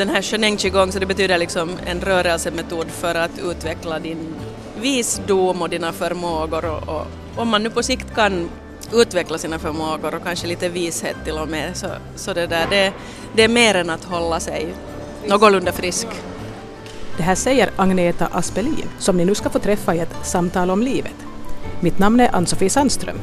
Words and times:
den 0.00 0.08
här 0.08 0.22
shaneng 0.22 0.56
Qigong 0.56 0.92
så 0.92 0.98
det 0.98 1.06
betyder 1.06 1.38
liksom 1.38 1.70
en 1.86 2.00
rörelsemetod 2.00 2.86
för 2.90 3.14
att 3.14 3.38
utveckla 3.38 3.98
din 3.98 4.34
visdom 4.80 5.62
och 5.62 5.70
dina 5.70 5.92
förmågor 5.92 6.64
och, 6.64 6.88
och 6.88 7.06
om 7.36 7.48
man 7.48 7.62
nu 7.62 7.70
på 7.70 7.82
sikt 7.82 8.14
kan 8.14 8.50
utveckla 8.92 9.38
sina 9.38 9.58
förmågor 9.58 10.14
och 10.14 10.24
kanske 10.24 10.46
lite 10.46 10.68
vishet 10.68 11.16
till 11.24 11.38
och 11.38 11.48
med 11.48 11.76
så, 11.76 11.86
så 12.16 12.32
det, 12.32 12.46
där, 12.46 12.66
det, 12.70 12.92
det 13.34 13.44
är 13.44 13.48
mer 13.48 13.74
än 13.74 13.90
att 13.90 14.04
hålla 14.04 14.40
sig 14.40 14.74
någorlunda 15.26 15.72
frisk. 15.72 16.06
Det 17.16 17.22
här 17.22 17.34
säger 17.34 17.70
Agneta 17.76 18.26
Aspelin 18.26 18.88
som 18.98 19.16
ni 19.16 19.24
nu 19.24 19.34
ska 19.34 19.50
få 19.50 19.58
träffa 19.58 19.94
i 19.94 19.98
ett 19.98 20.16
samtal 20.22 20.70
om 20.70 20.82
livet. 20.82 21.16
Mitt 21.80 21.98
namn 21.98 22.20
är 22.20 22.36
Ann-Sofie 22.36 22.70
Sandström. 22.70 23.18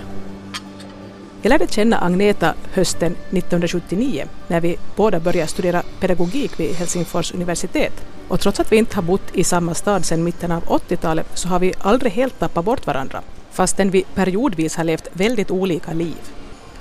Jag 1.41 1.49
lärde 1.49 1.67
känna 1.67 1.97
Agneta 1.97 2.53
hösten 2.73 3.11
1979 3.11 4.25
när 4.47 4.61
vi 4.61 4.77
båda 4.95 5.19
började 5.19 5.47
studera 5.47 5.83
pedagogik 5.99 6.59
vid 6.59 6.75
Helsingfors 6.75 7.33
universitet. 7.33 7.93
Och 8.27 8.39
trots 8.39 8.59
att 8.59 8.71
vi 8.71 8.77
inte 8.77 8.95
har 8.95 9.01
bott 9.01 9.21
i 9.33 9.43
samma 9.43 9.73
stad 9.73 10.05
sedan 10.05 10.23
mitten 10.23 10.51
av 10.51 10.63
80-talet 10.63 11.27
så 11.33 11.47
har 11.47 11.59
vi 11.59 11.73
aldrig 11.79 12.11
helt 12.11 12.39
tappat 12.39 12.65
bort 12.65 12.87
varandra, 12.87 13.21
fastän 13.51 13.89
vi 13.89 14.05
periodvis 14.15 14.75
har 14.75 14.83
levt 14.83 15.07
väldigt 15.13 15.51
olika 15.51 15.93
liv. 15.93 16.15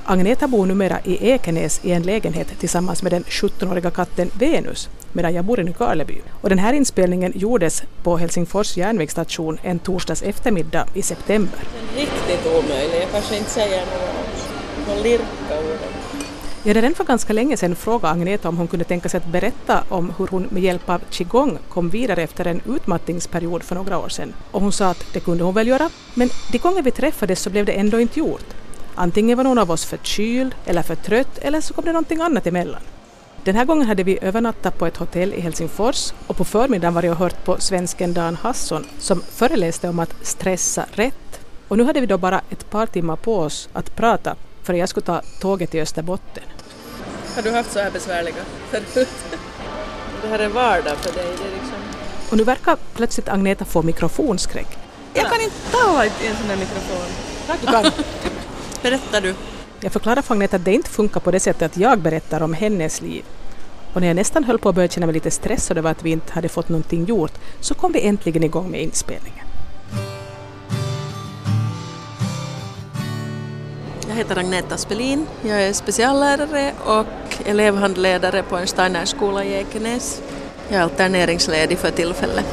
Agneta 0.04 0.48
bor 0.48 0.66
numera 0.66 0.98
i 1.04 1.30
Ekenäs 1.30 1.80
i 1.82 1.92
en 1.92 2.02
lägenhet 2.02 2.58
tillsammans 2.58 3.02
med 3.02 3.12
den 3.12 3.22
17-åriga 3.22 3.90
katten 3.90 4.30
Venus, 4.38 4.88
medan 5.12 5.34
jag 5.34 5.44
bor 5.44 5.60
i 5.60 5.64
Nykarleby. 5.64 6.20
Och 6.40 6.48
den 6.48 6.58
här 6.58 6.72
inspelningen 6.72 7.32
gjordes 7.34 7.82
på 8.02 8.16
Helsingfors 8.16 8.76
järnvägsstation 8.76 9.58
en 9.62 9.78
torsdags 9.78 10.22
eftermiddag 10.22 10.86
i 10.94 11.02
september. 11.02 11.58
Riktigt 11.96 12.46
omöjlig, 12.46 13.02
jag 13.02 13.10
kanske 13.12 13.38
inte 13.38 13.50
säger 13.50 13.80
något 13.80 14.25
några 14.86 15.00
lirka-ord. 15.00 15.78
Jag 16.66 16.70
hade 16.70 16.80
redan 16.80 16.94
för 16.94 17.04
ganska 17.04 17.32
länge 17.32 17.56
sedan 17.56 17.76
frågat 17.76 18.12
Agneta 18.12 18.48
om 18.48 18.56
hon 18.56 18.68
kunde 18.68 18.84
tänka 18.84 19.08
sig 19.08 19.18
att 19.18 19.26
berätta 19.26 19.84
om 19.88 20.12
hur 20.18 20.26
hon 20.26 20.42
med 20.50 20.62
hjälp 20.62 20.88
av 20.88 21.00
qigong 21.10 21.58
kom 21.68 21.90
vidare 21.90 22.22
efter 22.22 22.46
en 22.46 22.60
utmattningsperiod 22.66 23.62
för 23.62 23.74
några 23.74 23.98
år 23.98 24.08
sedan. 24.08 24.34
Och 24.50 24.60
hon 24.60 24.72
sa 24.72 24.90
att 24.90 25.12
det 25.12 25.20
kunde 25.20 25.44
hon 25.44 25.54
väl 25.54 25.68
göra, 25.68 25.90
men 26.14 26.28
de 26.52 26.58
gånger 26.58 26.82
vi 26.82 26.90
träffades 26.90 27.40
så 27.40 27.50
blev 27.50 27.64
det 27.64 27.72
ändå 27.72 28.00
inte 28.00 28.18
gjort. 28.18 28.54
Antingen 28.94 29.36
var 29.36 29.44
någon 29.44 29.58
av 29.58 29.70
oss 29.70 29.84
förkyld 29.84 30.54
eller 30.64 30.82
för 30.82 30.94
trött 30.94 31.38
eller 31.38 31.60
så 31.60 31.74
kom 31.74 31.84
det 31.84 31.92
någonting 31.92 32.20
annat 32.20 32.46
emellan. 32.46 32.82
Den 33.44 33.56
här 33.56 33.64
gången 33.64 33.86
hade 33.86 34.02
vi 34.02 34.18
övernattat 34.22 34.78
på 34.78 34.86
ett 34.86 34.96
hotell 34.96 35.34
i 35.34 35.40
Helsingfors 35.40 36.12
och 36.26 36.36
på 36.36 36.44
förmiddagen 36.44 36.94
var 36.94 37.02
jag 37.02 37.14
hört 37.14 37.44
på 37.44 37.56
svensken 37.60 38.14
Dan 38.14 38.36
Hasson 38.36 38.84
som 38.98 39.20
föreläste 39.20 39.88
om 39.88 39.98
att 39.98 40.14
stressa 40.22 40.86
rätt. 40.92 41.40
Och 41.68 41.78
nu 41.78 41.84
hade 41.84 42.00
vi 42.00 42.06
då 42.06 42.18
bara 42.18 42.40
ett 42.50 42.70
par 42.70 42.86
timmar 42.86 43.16
på 43.16 43.38
oss 43.38 43.68
att 43.72 43.96
prata 43.96 44.36
för 44.66 44.74
jag 44.74 44.88
skulle 44.88 45.06
ta 45.06 45.22
tåget 45.40 45.70
till 45.70 45.80
Österbotten. 45.80 46.42
Har 47.34 47.42
du 47.42 47.50
haft 47.50 47.72
så 47.72 47.78
här 47.78 47.90
besvärliga 47.90 48.36
förut? 48.70 49.08
Det 50.22 50.28
här 50.28 50.38
är 50.38 50.48
vardag 50.48 50.96
för 50.96 51.12
dig. 51.12 51.26
Det 51.38 51.44
är 51.44 51.52
liksom... 51.52 51.78
Och 52.30 52.36
nu 52.36 52.44
verkar 52.44 52.76
plötsligt 52.94 53.28
Agneta 53.28 53.64
få 53.64 53.82
mikrofonskräck. 53.82 54.78
Jag 55.14 55.26
kan 55.26 55.40
inte 55.40 55.56
tala 55.70 56.06
i 56.06 56.08
en 56.08 56.36
sån 56.36 56.46
här 56.46 56.56
mikrofon. 56.56 57.06
Du 57.60 57.66
kan. 57.66 57.84
Berättar 58.82 59.20
du. 59.20 59.34
Jag 59.80 59.92
förklarar 59.92 60.22
för 60.22 60.34
Agneta 60.34 60.56
att 60.56 60.64
det 60.64 60.74
inte 60.74 60.90
funkar 60.90 61.20
på 61.20 61.30
det 61.30 61.40
sättet 61.40 61.62
att 61.62 61.76
jag 61.76 61.98
berättar 61.98 62.40
om 62.40 62.54
hennes 62.54 63.00
liv. 63.00 63.24
Och 63.92 64.00
när 64.00 64.08
jag 64.08 64.16
nästan 64.16 64.44
höll 64.44 64.58
på 64.58 64.68
att 64.68 64.74
börja 64.74 64.88
känna 64.88 65.06
mig 65.06 65.14
lite 65.14 65.30
stressad 65.30 65.78
över 65.78 65.90
att 65.90 66.02
vi 66.02 66.10
inte 66.10 66.32
hade 66.32 66.48
fått 66.48 66.68
någonting 66.68 67.04
gjort 67.04 67.32
så 67.60 67.74
kom 67.74 67.92
vi 67.92 68.06
äntligen 68.06 68.42
igång 68.44 68.70
med 68.70 68.82
inspelningen. 68.82 69.45
Jag 74.16 74.24
heter 74.24 74.38
Agneta 74.38 74.76
Spelin. 74.76 75.26
Jag 75.42 75.62
är 75.62 75.72
speciallärare 75.72 76.72
och 76.84 77.06
elevhandledare 77.46 78.42
på 78.42 78.56
en 78.56 78.66
Steinerskola 78.66 79.44
i 79.44 79.54
Ekenäs. 79.54 80.22
Jag 80.68 80.78
är 80.78 80.82
alterneringsledig 80.82 81.78
för 81.78 81.90
tillfället. 81.90 82.44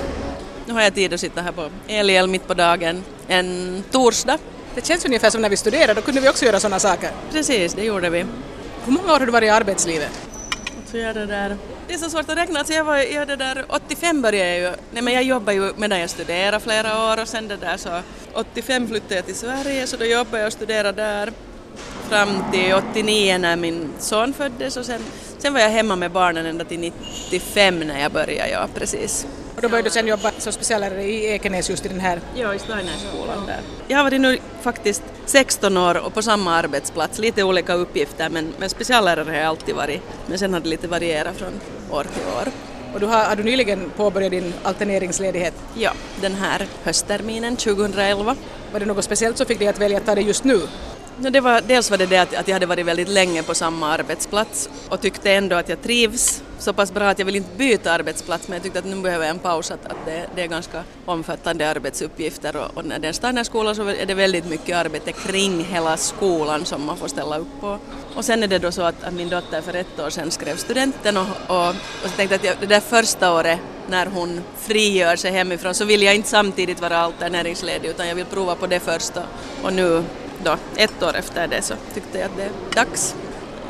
Nu 0.65 0.73
har 0.73 0.81
jag 0.81 0.95
tid 0.95 1.13
att 1.13 1.19
sitta 1.19 1.41
här 1.41 1.51
på 1.51 1.69
Eliel 1.87 2.27
mitt 2.27 2.47
på 2.47 2.53
dagen 2.53 3.03
en 3.27 3.83
torsdag. 3.91 4.37
Det 4.75 4.85
känns 4.85 5.05
ungefär 5.05 5.29
som 5.29 5.41
när 5.41 5.49
vi 5.49 5.57
studerade, 5.57 5.93
då 5.93 6.01
kunde 6.01 6.21
vi 6.21 6.29
också 6.29 6.45
göra 6.45 6.59
sådana 6.59 6.79
saker. 6.79 7.09
Precis, 7.31 7.73
det 7.73 7.83
gjorde 7.83 8.09
vi. 8.09 8.25
Hur 8.85 8.91
många 8.91 9.13
år 9.13 9.19
har 9.19 9.25
du 9.25 9.31
varit 9.31 9.47
i 9.47 9.49
arbetslivet? 9.49 10.11
Så 10.91 10.97
jag 10.97 11.15
det, 11.15 11.25
där. 11.25 11.57
det 11.87 11.93
är 11.93 11.97
så 11.97 12.09
svårt 12.09 12.29
att 12.29 12.37
räkna, 12.37 12.59
alltså 12.59 12.73
jag 12.73 12.83
var, 12.83 12.97
jag 12.97 13.27
det 13.27 13.35
där, 13.35 13.65
85 13.69 14.21
började 14.21 14.49
jag 14.49 14.59
ju, 14.59 14.77
nej 14.91 15.03
men 15.03 15.13
jag 15.13 15.23
jobbade 15.23 15.57
ju 15.57 15.73
medan 15.77 15.99
jag 15.99 16.09
studerade 16.09 16.59
flera 16.59 17.11
år 17.11 17.21
och 17.21 17.27
sen 17.27 17.47
det 17.47 17.57
där 17.57 17.77
så 17.77 17.99
85 18.33 18.87
flyttade 18.87 19.15
jag 19.15 19.25
till 19.25 19.35
Sverige 19.35 19.87
så 19.87 19.97
då 19.97 20.05
jobbade 20.05 20.37
jag 20.37 20.47
och 20.47 20.53
studerade 20.53 21.01
där 21.01 21.33
fram 22.13 22.51
till 22.51 22.73
89 22.73 23.37
när 23.37 23.55
min 23.55 23.89
son 23.99 24.33
föddes 24.33 24.77
och 24.77 24.85
sen, 24.85 25.01
sen 25.37 25.53
var 25.53 25.59
jag 25.59 25.69
hemma 25.69 25.95
med 25.95 26.11
barnen 26.11 26.45
ända 26.45 26.65
till 26.65 26.79
95 26.79 27.79
när 27.79 28.01
jag 28.01 28.11
började, 28.11 28.49
ja 28.49 28.67
precis. 28.75 29.27
Och 29.55 29.61
då 29.61 29.69
började 29.69 29.89
du 29.89 29.93
sen 29.93 30.07
jobba 30.07 30.31
som 30.37 30.53
speciallärare 30.53 31.03
i 31.03 31.25
Ekenäs 31.25 31.69
just 31.69 31.85
i 31.85 31.89
den 31.89 31.99
här... 31.99 32.19
Ja, 32.35 32.53
i 32.53 32.59
Steinerskolan 32.59 33.45
där. 33.45 33.59
Jag 33.87 33.97
har 33.97 34.03
varit 34.03 34.21
nu 34.21 34.39
faktiskt 34.61 35.03
16 35.25 35.77
år 35.77 36.05
och 36.05 36.13
på 36.13 36.21
samma 36.21 36.55
arbetsplats, 36.55 37.19
lite 37.19 37.43
olika 37.43 37.73
uppgifter 37.73 38.29
men, 38.29 38.53
men 38.59 38.69
speciallärare 38.69 39.29
har 39.29 39.37
jag 39.37 39.45
alltid 39.45 39.75
varit. 39.75 40.01
Men 40.27 40.39
sen 40.39 40.53
har 40.53 40.59
det 40.59 40.69
lite 40.69 40.87
varierat 40.87 41.37
från 41.37 41.53
år 41.91 42.03
till 42.03 42.23
år. 42.37 42.47
Och 42.93 42.99
du 42.99 43.05
har, 43.05 43.25
har 43.25 43.35
du 43.35 43.43
nyligen 43.43 43.91
påbörjat 43.97 44.31
din 44.31 44.53
alterneringsledighet? 44.63 45.53
Ja, 45.75 45.91
den 46.21 46.35
här 46.35 46.67
höstterminen 46.83 47.55
2011. 47.55 48.35
Var 48.71 48.79
det 48.79 48.85
något 48.85 49.05
speciellt 49.05 49.37
som 49.37 49.45
fick 49.45 49.59
dig 49.59 49.67
att 49.67 49.79
välja 49.79 49.97
att 49.97 50.05
ta 50.05 50.15
det 50.15 50.21
just 50.21 50.43
nu? 50.43 50.61
No, 51.17 51.29
det 51.29 51.41
var, 51.41 51.61
dels 51.61 51.91
var 51.91 51.97
det 51.97 52.05
det 52.05 52.17
att, 52.17 52.33
att 52.33 52.47
jag 52.47 52.55
hade 52.55 52.65
varit 52.65 52.85
väldigt 52.85 53.09
länge 53.09 53.43
på 53.43 53.55
samma 53.55 53.87
arbetsplats 53.87 54.69
och 54.89 55.01
tyckte 55.01 55.31
ändå 55.33 55.55
att 55.55 55.69
jag 55.69 55.81
trivs 55.81 56.43
så 56.59 56.73
pass 56.73 56.93
bra 56.93 57.09
att 57.09 57.19
jag 57.19 57.25
vill 57.25 57.35
inte 57.35 57.57
byta 57.57 57.91
arbetsplats 57.91 58.47
men 58.47 58.55
jag 58.55 58.63
tyckte 58.63 58.79
att 58.79 58.85
nu 58.85 59.01
behöver 59.01 59.25
jag 59.25 59.29
en 59.29 59.39
paus, 59.39 59.71
att, 59.71 59.85
att 59.85 60.05
det, 60.05 60.25
det 60.35 60.41
är 60.41 60.47
ganska 60.47 60.83
omfattande 61.05 61.69
arbetsuppgifter 61.69 62.55
och, 62.55 62.77
och 62.77 62.85
när 62.85 62.99
det 62.99 63.05
är 63.05 63.07
en 63.07 63.13
Steinerskola 63.13 63.75
så 63.75 63.87
är 63.87 64.05
det 64.05 64.13
väldigt 64.13 64.45
mycket 64.45 64.77
arbete 64.77 65.11
kring 65.11 65.63
hela 65.63 65.97
skolan 65.97 66.65
som 66.65 66.85
man 66.85 66.97
får 66.97 67.07
ställa 67.07 67.37
upp 67.37 67.61
på. 67.61 67.79
Och 68.15 68.25
sen 68.25 68.43
är 68.43 68.47
det 68.47 68.59
då 68.59 68.71
så 68.71 68.81
att, 68.81 69.03
att 69.03 69.13
min 69.13 69.29
dotter 69.29 69.61
för 69.61 69.73
ett 69.73 69.99
år 69.99 70.09
sedan 70.09 70.31
skrev 70.31 70.55
studenten 70.55 71.17
och, 71.17 71.27
och, 71.47 71.69
och 71.69 72.09
så 72.09 72.15
tänkte 72.15 72.35
jag 72.35 72.39
att 72.39 72.43
jag, 72.43 72.55
det 72.59 72.75
där 72.75 72.79
första 72.79 73.33
året 73.33 73.59
när 73.89 74.05
hon 74.05 74.41
frigör 74.57 75.15
sig 75.15 75.31
hemifrån 75.31 75.73
så 75.73 75.85
vill 75.85 76.01
jag 76.01 76.15
inte 76.15 76.29
samtidigt 76.29 76.81
vara 76.81 76.97
alterneringsledig 76.97 77.89
utan 77.89 78.07
jag 78.07 78.15
vill 78.15 78.25
prova 78.25 78.55
på 78.55 78.67
det 78.67 78.79
första 78.79 79.23
och 79.63 79.73
nu 79.73 80.03
då, 80.43 80.57
ett 80.75 81.03
år 81.03 81.15
efter 81.15 81.47
det 81.47 81.61
så 81.61 81.73
tyckte 81.93 82.17
jag 82.17 82.25
att 82.25 82.37
det 82.37 82.43
är 82.43 82.85
dags. 82.85 83.15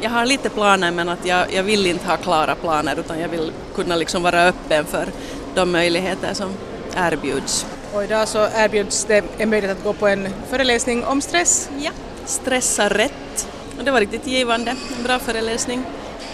Jag 0.01 0.09
har 0.09 0.25
lite 0.25 0.49
planer 0.49 0.91
men 0.91 1.09
att 1.09 1.25
jag, 1.25 1.53
jag 1.53 1.63
vill 1.63 1.85
inte 1.85 2.07
ha 2.07 2.17
klara 2.17 2.55
planer 2.55 2.99
utan 2.99 3.19
jag 3.19 3.29
vill 3.29 3.51
kunna 3.75 3.95
liksom 3.95 4.23
vara 4.23 4.47
öppen 4.47 4.85
för 4.85 5.07
de 5.55 5.71
möjligheter 5.71 6.33
som 6.33 6.53
erbjuds. 6.95 7.65
Och 7.93 8.03
idag 8.03 8.27
så 8.27 8.47
erbjuds 8.55 9.05
det 9.05 9.23
en 9.37 9.49
möjlighet 9.49 9.77
att 9.77 9.83
gå 9.83 9.93
på 9.93 10.07
en 10.07 10.27
föreläsning 10.49 11.05
om 11.05 11.21
stress. 11.21 11.69
Ja, 11.79 11.91
stressa 12.25 12.89
rätt. 12.89 13.47
Och 13.77 13.83
det 13.83 13.91
var 13.91 13.99
riktigt 13.99 14.27
givande, 14.27 14.75
en 14.97 15.03
bra 15.03 15.19
föreläsning. 15.19 15.83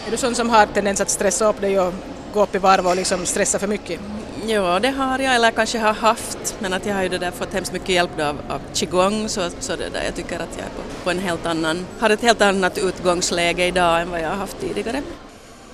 Är 0.08 0.12
du 0.12 0.18
sån 0.18 0.36
som 0.36 0.50
har 0.50 0.66
tendens 0.66 1.02
att 1.02 1.10
stressa 1.10 1.50
upp 1.50 1.62
dig 1.62 1.80
och 1.80 1.94
gå 2.34 2.44
upp 2.44 2.56
i 2.56 2.58
varv 2.58 2.88
och 2.88 2.96
liksom 2.96 3.26
stressa 3.26 3.60
för 3.60 3.68
mycket? 3.68 4.00
Ja, 4.50 4.80
det 4.80 4.90
har 4.90 5.20
jag, 5.20 5.36
eller 5.36 5.52
kanske 5.52 5.80
har 5.80 5.94
haft, 5.94 6.56
men 6.60 6.74
att 6.74 6.86
jag 6.86 6.96
har 6.96 7.04
ju 7.04 7.10
det 7.10 7.18
där 7.18 7.32
fått 7.32 7.54
hemskt 7.54 7.74
mycket 7.74 7.90
hjälp 7.90 8.20
av, 8.20 8.38
av 8.50 8.62
qigong 8.74 9.30
så, 9.30 9.50
så 9.60 9.76
det 9.76 9.90
där, 9.90 10.04
jag 10.04 10.16
tycker 10.16 10.36
att 10.36 10.58
jag 10.58 10.66
är 10.66 10.70
på, 10.70 10.82
på 11.04 11.12
en 11.12 11.20
helt 11.20 11.46
annan, 11.46 11.86
har 12.00 12.10
ett 12.10 12.22
helt 12.22 12.42
annat 12.42 12.78
utgångsläge 12.78 13.66
idag 13.66 14.02
än 14.02 14.12
vad 14.12 14.22
jag 14.22 14.30
har 14.30 14.36
haft 14.36 14.60
tidigare. 14.60 15.02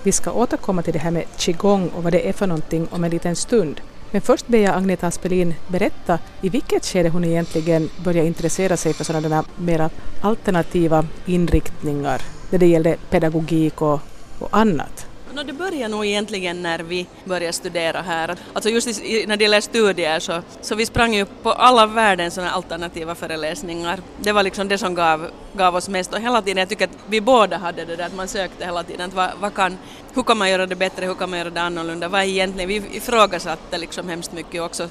Vi 0.04 0.12
ska 0.12 0.32
återkomma 0.32 0.82
till 0.82 0.94
det 0.94 1.00
här 1.00 1.12
med 1.12 1.26
qigong 1.38 1.90
och 1.90 2.04
vad 2.04 2.14
det 2.14 2.30
är 2.30 2.34
för 2.34 2.48
någonting 2.48 2.88
om 2.92 3.04
en 3.04 3.12
liten 3.12 3.36
stund. 3.36 3.82
Men 4.12 4.22
först 4.22 4.48
ber 4.48 4.60
jag 4.60 4.76
Agneta 4.76 5.08
Aspelin 5.08 5.56
berätta 5.68 6.20
i 6.42 6.50
vilket 6.50 6.86
skede 6.86 7.10
hon 7.10 7.26
egentligen 7.26 7.90
började 8.04 8.28
intressera 8.28 8.78
sig 8.78 8.94
för 8.94 9.04
sådana 9.04 9.30
där 9.30 9.44
mera 9.56 9.90
alternativa 10.22 11.06
inriktningar 11.26 12.22
när 12.50 12.60
det 12.60 12.68
gällde 12.68 12.98
pedagogik 13.10 13.82
och, 13.82 14.00
och 14.40 14.50
annat. 14.52 15.08
No, 15.36 15.44
det 15.44 15.54
började 15.54 15.88
nog 15.88 16.06
egentligen 16.06 16.62
när 16.62 16.80
vi 16.80 17.08
började 17.26 17.54
studera 17.54 18.02
här. 18.02 18.36
Alltså 18.54 18.70
just 18.70 18.88
i, 18.88 19.26
när 19.28 19.38
det 19.38 19.44
gäller 19.44 19.62
studier 19.62 20.20
så, 20.20 20.42
så 20.62 20.76
vi 20.76 20.86
sprang 20.86 21.16
ju 21.16 21.26
på 21.26 21.52
alla 21.52 21.86
världens 21.86 22.34
såna 22.34 22.52
alternativa 22.52 23.16
föreläsningar. 23.16 24.00
Det 24.22 24.32
var 24.32 24.44
liksom 24.44 24.68
det 24.68 24.78
som 24.78 24.96
gav, 24.96 25.28
gav 25.54 25.76
oss 25.76 25.90
mest 25.90 26.14
och 26.14 26.22
hela 26.22 26.42
tiden, 26.42 26.58
jag 26.58 26.70
tycker 26.70 26.86
att 26.86 26.98
vi 27.08 27.22
båda 27.22 27.58
hade 27.58 27.86
det 27.86 27.96
där 27.96 28.06
att 28.06 28.16
man 28.16 28.28
sökte 28.28 28.66
hela 28.66 28.84
tiden 28.84 29.08
att 29.10 29.14
vad, 29.14 29.30
vad 29.40 29.54
kan, 29.54 29.78
hur 30.14 30.24
kan 30.24 30.38
man 30.38 30.50
göra 30.50 30.66
det 30.66 30.76
bättre, 30.76 31.06
hur 31.06 31.16
kan 31.16 31.30
man 31.30 31.40
göra 31.40 31.50
det 31.50 31.62
annorlunda, 31.62 32.08
vad 32.08 32.24
egentligen, 32.24 32.68
vi 32.68 32.98
ifrågasatte 32.98 33.78
liksom 33.78 34.10
hemskt 34.10 34.34
mycket 34.34 34.62
också 34.62 34.90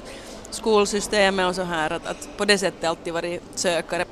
skolsystemet 0.49 1.49
och 1.49 1.55
så 1.55 1.63
här 1.63 1.93
att, 1.93 2.07
att 2.07 2.29
på 2.37 2.45
det 2.45 2.57
sättet 2.57 2.83
alltid 2.83 3.13
varit 3.13 3.41
sökare. 3.55 4.05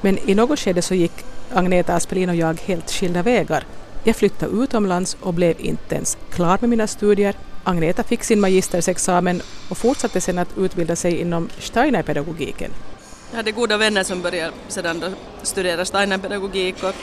Men 0.00 0.18
i 0.30 0.34
något 0.34 0.58
skede 0.58 0.82
så 0.82 0.94
gick 0.94 1.12
Agneta 1.54 1.94
Aspelin 1.94 2.28
och 2.28 2.36
jag 2.36 2.60
helt 2.60 2.90
skilda 2.90 3.22
vägar. 3.22 3.64
Jag 4.04 4.16
flyttade 4.16 4.52
utomlands 4.62 5.16
och 5.20 5.34
blev 5.34 5.60
inte 5.60 5.94
ens 5.94 6.18
klar 6.30 6.58
med 6.60 6.70
mina 6.70 6.86
studier. 6.86 7.34
Agneta 7.64 8.02
fick 8.02 8.24
sin 8.24 8.40
magistersexamen 8.40 9.42
och 9.70 9.78
fortsatte 9.78 10.20
sedan 10.20 10.38
att 10.38 10.58
utbilda 10.58 10.96
sig 10.96 11.20
inom 11.20 11.48
Steinerpedagogiken. 11.58 12.70
Jag 13.30 13.36
hade 13.36 13.52
goda 13.52 13.76
vänner 13.76 14.04
som 14.04 14.22
började 14.22 14.52
sedan 14.68 15.04
studera 15.42 15.84
Steinerpedagogik 15.84 16.82
och 16.82 16.94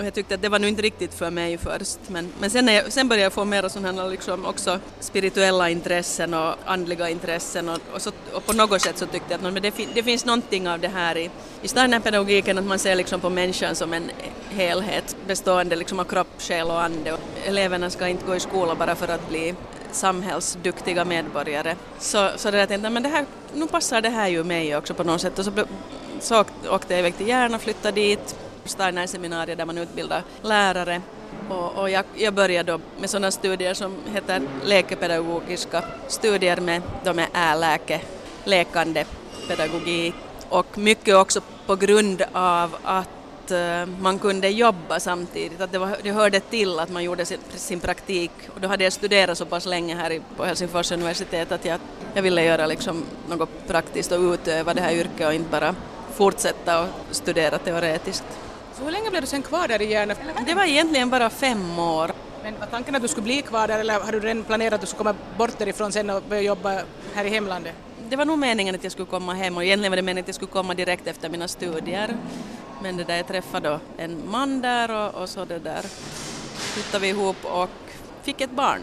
och 0.00 0.06
jag 0.06 0.14
tyckte 0.14 0.34
att 0.34 0.42
det 0.42 0.48
var 0.48 0.58
nu 0.58 0.68
inte 0.68 0.82
riktigt 0.82 1.14
för 1.14 1.30
mig 1.30 1.58
först. 1.58 1.98
Men, 2.08 2.32
men 2.40 2.50
sen, 2.50 2.68
jag, 2.68 2.92
sen 2.92 3.08
började 3.08 3.22
jag 3.22 3.32
få 3.32 3.44
mera 3.44 3.68
sådana 3.68 4.06
liksom 4.06 4.44
också 4.44 4.78
spirituella 5.00 5.70
intressen 5.70 6.34
och 6.34 6.54
andliga 6.64 7.08
intressen 7.08 7.68
och, 7.68 7.78
och, 7.94 8.02
så, 8.02 8.10
och 8.32 8.46
på 8.46 8.52
något 8.52 8.82
sätt 8.82 8.98
så 8.98 9.06
tyckte 9.06 9.26
jag 9.28 9.46
att 9.46 9.52
men 9.52 9.62
det, 9.62 9.74
det 9.94 10.02
finns 10.02 10.24
någonting 10.24 10.68
av 10.68 10.80
det 10.80 10.88
här 10.88 11.16
i, 11.16 11.30
i 11.62 11.68
pedagogiken 12.02 12.58
att 12.58 12.64
man 12.64 12.78
ser 12.78 12.94
liksom 12.94 13.20
på 13.20 13.30
människan 13.30 13.74
som 13.74 13.92
en 13.92 14.10
helhet 14.50 15.16
bestående 15.26 15.76
liksom 15.76 16.00
av 16.00 16.04
kropp, 16.04 16.28
själ 16.38 16.66
och 16.66 16.82
ande. 16.82 17.12
Och 17.12 17.20
eleverna 17.44 17.90
ska 17.90 18.08
inte 18.08 18.26
gå 18.26 18.36
i 18.36 18.40
skola 18.40 18.74
bara 18.74 18.94
för 18.94 19.08
att 19.08 19.28
bli 19.28 19.54
samhällsduktiga 19.92 21.04
medborgare. 21.04 21.76
Så, 21.98 22.30
så 22.36 22.50
det 22.50 22.58
jag 22.58 22.68
tänkte 22.68 22.90
men 22.90 23.02
det 23.02 23.08
här, 23.08 23.26
nu 23.54 23.66
passar 23.66 24.00
det 24.00 24.10
här 24.10 24.28
ju 24.28 24.44
mig 24.44 24.76
också 24.76 24.94
på 24.94 25.04
något 25.04 25.20
sätt 25.20 25.38
och 25.38 25.44
så, 25.44 25.52
så 26.20 26.44
åkte 26.70 26.92
jag 26.94 26.98
iväg 26.98 27.16
till 27.16 27.28
Järna, 27.28 27.58
flyttade 27.58 28.00
dit 28.00 28.36
Steiner-seminarier 28.70 29.56
där 29.56 29.66
man 29.66 29.78
utbildar 29.78 30.22
lärare. 30.42 31.02
Och, 31.48 31.78
och 31.78 31.90
jag, 31.90 32.04
jag, 32.14 32.34
började 32.34 32.72
då 32.72 32.80
med 33.00 33.10
sådana 33.10 33.30
studier 33.30 33.74
som 33.74 33.96
heter 34.12 34.42
läkepedagogiska 34.64 35.84
studier 36.08 36.60
med, 36.60 36.82
de 37.04 37.18
är 37.18 37.28
ärläke, 37.32 38.00
läkande 38.44 39.04
pedagogik. 39.48 40.14
Och 40.48 40.78
mycket 40.78 41.16
också 41.16 41.40
på 41.66 41.76
grund 41.76 42.22
av 42.32 42.76
att 42.82 43.50
eh, 43.50 43.86
man 44.00 44.18
kunde 44.18 44.48
jobba 44.48 45.00
samtidigt, 45.00 45.60
att 45.60 45.72
det, 45.72 45.78
var, 45.78 45.96
det 46.02 46.10
hörde 46.10 46.40
till 46.40 46.78
att 46.78 46.90
man 46.90 47.04
gjorde 47.04 47.24
sin, 47.26 47.38
sin, 47.56 47.80
praktik. 47.80 48.30
Och 48.54 48.60
då 48.60 48.68
hade 48.68 48.84
jag 48.84 48.92
studerat 48.92 49.38
så 49.38 49.46
pass 49.46 49.66
länge 49.66 49.94
här 49.94 50.20
på 50.36 50.44
Helsingfors 50.44 50.92
universitet 50.92 51.52
att 51.52 51.64
jag, 51.64 51.80
jag 52.14 52.22
ville 52.22 52.44
göra 52.44 52.66
liksom 52.66 53.04
något 53.28 53.66
praktiskt 53.66 54.12
och 54.12 54.20
utöva 54.20 54.74
det 54.74 54.80
här 54.80 54.92
yrket 54.92 55.26
och 55.26 55.34
inte 55.34 55.50
bara 55.50 55.74
fortsätta 56.14 56.82
och 56.82 56.88
studera 57.10 57.58
teoretiskt. 57.58 58.24
Så 58.80 58.84
hur 58.84 58.92
länge 58.92 59.10
blev 59.10 59.22
du 59.22 59.26
sen 59.26 59.42
kvar 59.42 59.68
där 59.68 59.82
i 59.82 59.90
Järna? 59.90 60.14
Det 60.46 60.54
var 60.54 60.64
egentligen 60.64 61.10
bara 61.10 61.30
fem 61.30 61.78
år. 61.78 62.10
Men 62.42 62.58
var 62.60 62.66
tanken 62.66 62.94
att 62.94 63.02
du 63.02 63.08
skulle 63.08 63.24
bli 63.24 63.42
kvar 63.42 63.68
där 63.68 63.78
eller 63.78 64.00
har 64.00 64.12
du 64.12 64.20
redan 64.20 64.44
planerat 64.44 64.72
att 64.72 64.80
du 64.80 64.86
skulle 64.86 64.98
komma 64.98 65.14
bort 65.38 65.58
därifrån 65.58 65.92
sen 65.92 66.10
och 66.10 66.22
börja 66.28 66.42
jobba 66.42 66.82
här 67.14 67.24
i 67.24 67.28
hemlandet? 67.28 67.74
Det 68.08 68.16
var 68.16 68.24
nog 68.24 68.38
meningen 68.38 68.74
att 68.74 68.82
jag 68.82 68.92
skulle 68.92 69.06
komma 69.06 69.34
hem 69.34 69.56
och 69.56 69.64
egentligen 69.64 69.92
var 69.92 69.96
det 69.96 70.02
meningen 70.02 70.24
att 70.24 70.28
jag 70.28 70.34
skulle 70.34 70.50
komma 70.50 70.74
direkt 70.74 71.06
efter 71.06 71.28
mina 71.28 71.48
studier. 71.48 72.16
Men 72.82 72.96
det 72.96 73.04
där, 73.04 73.16
jag 73.16 73.26
träffade 73.26 73.68
då 73.68 73.80
en 73.96 74.30
man 74.30 74.60
där 74.60 74.90
och, 74.90 75.22
och 75.22 75.28
så 75.28 75.44
det 75.44 75.58
där 75.58 75.82
flyttade 76.54 77.02
vi 77.02 77.08
ihop 77.08 77.44
och 77.44 77.70
fick 78.22 78.40
ett 78.40 78.50
barn. 78.50 78.80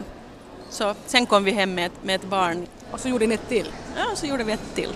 Så 0.69 0.93
sen 1.05 1.25
kom 1.25 1.43
vi 1.43 1.51
hem 1.51 1.73
med 1.73 1.85
ett, 1.85 2.03
med 2.03 2.15
ett 2.15 2.29
barn. 2.29 2.67
Och 2.91 2.99
så 2.99 3.09
gjorde 3.09 3.27
ni 3.27 3.35
ett 3.35 3.49
till? 3.49 3.71
Ja, 3.95 4.15
så 4.15 4.25
gjorde 4.25 4.43
vi 4.43 4.51
ett 4.51 4.75
till. 4.75 4.93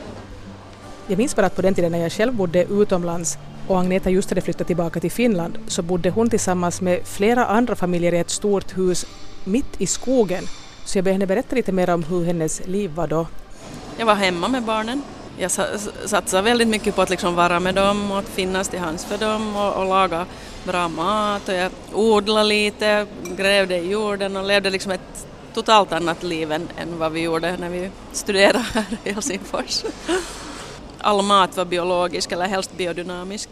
Jag 1.07 1.17
minns 1.17 1.35
bara 1.35 1.45
att 1.45 1.55
på 1.55 1.61
den 1.61 1.75
tiden 1.75 1.91
när 1.91 1.99
jag 1.99 2.11
själv 2.11 2.33
bodde 2.33 2.63
utomlands 2.63 3.37
och 3.67 3.79
Agneta 3.79 4.09
just 4.09 4.29
hade 4.29 4.41
flyttat 4.41 4.67
tillbaka 4.67 4.99
till 4.99 5.11
Finland 5.11 5.57
så 5.67 5.81
bodde 5.81 6.09
hon 6.09 6.29
tillsammans 6.29 6.81
med 6.81 7.07
flera 7.07 7.45
andra 7.45 7.75
familjer 7.75 8.13
i 8.13 8.17
ett 8.17 8.29
stort 8.29 8.77
hus 8.77 9.05
mitt 9.43 9.81
i 9.81 9.87
skogen. 9.87 10.43
Så 10.85 10.97
jag 10.97 11.05
ber 11.05 11.11
henne 11.11 11.27
berätta 11.27 11.55
lite 11.55 11.71
mer 11.71 11.89
om 11.89 12.03
hur 12.03 12.25
hennes 12.25 12.67
liv 12.67 12.91
var 12.91 13.07
då. 13.07 13.27
Jag 13.97 14.05
var 14.05 14.15
hemma 14.15 14.47
med 14.47 14.63
barnen. 14.63 15.01
Jag 15.37 15.51
satsade 16.05 16.41
väldigt 16.41 16.67
mycket 16.67 16.95
på 16.95 17.01
att 17.01 17.09
liksom 17.09 17.35
vara 17.35 17.59
med 17.59 17.75
dem 17.75 18.11
och 18.11 18.19
att 18.19 18.29
finnas 18.29 18.67
till 18.67 18.79
hands 18.79 19.05
för 19.05 19.17
dem 19.17 19.55
och, 19.55 19.73
och 19.73 19.85
laga 19.85 20.25
bra 20.63 20.87
mat 20.87 21.49
och 21.49 21.55
jag 21.55 21.71
odlade 21.93 22.47
lite, 22.47 23.05
grävde 23.37 23.77
i 23.77 23.91
jorden 23.91 24.37
och 24.37 24.43
levde 24.43 24.69
liksom 24.69 24.91
ett 24.91 25.27
totalt 25.53 25.91
annat 25.91 26.23
liv 26.23 26.51
än, 26.51 26.67
än 26.77 26.99
vad 26.99 27.11
vi 27.11 27.21
gjorde 27.21 27.57
när 27.57 27.69
vi 27.69 27.89
studerade 28.11 28.65
här 28.73 28.85
i 29.03 29.11
Helsingfors 29.11 29.83
all 31.03 31.21
mat 31.21 31.57
var 31.57 31.65
biologisk 31.65 32.31
eller 32.31 32.47
helst 32.47 32.77
biodynamisk. 32.77 33.49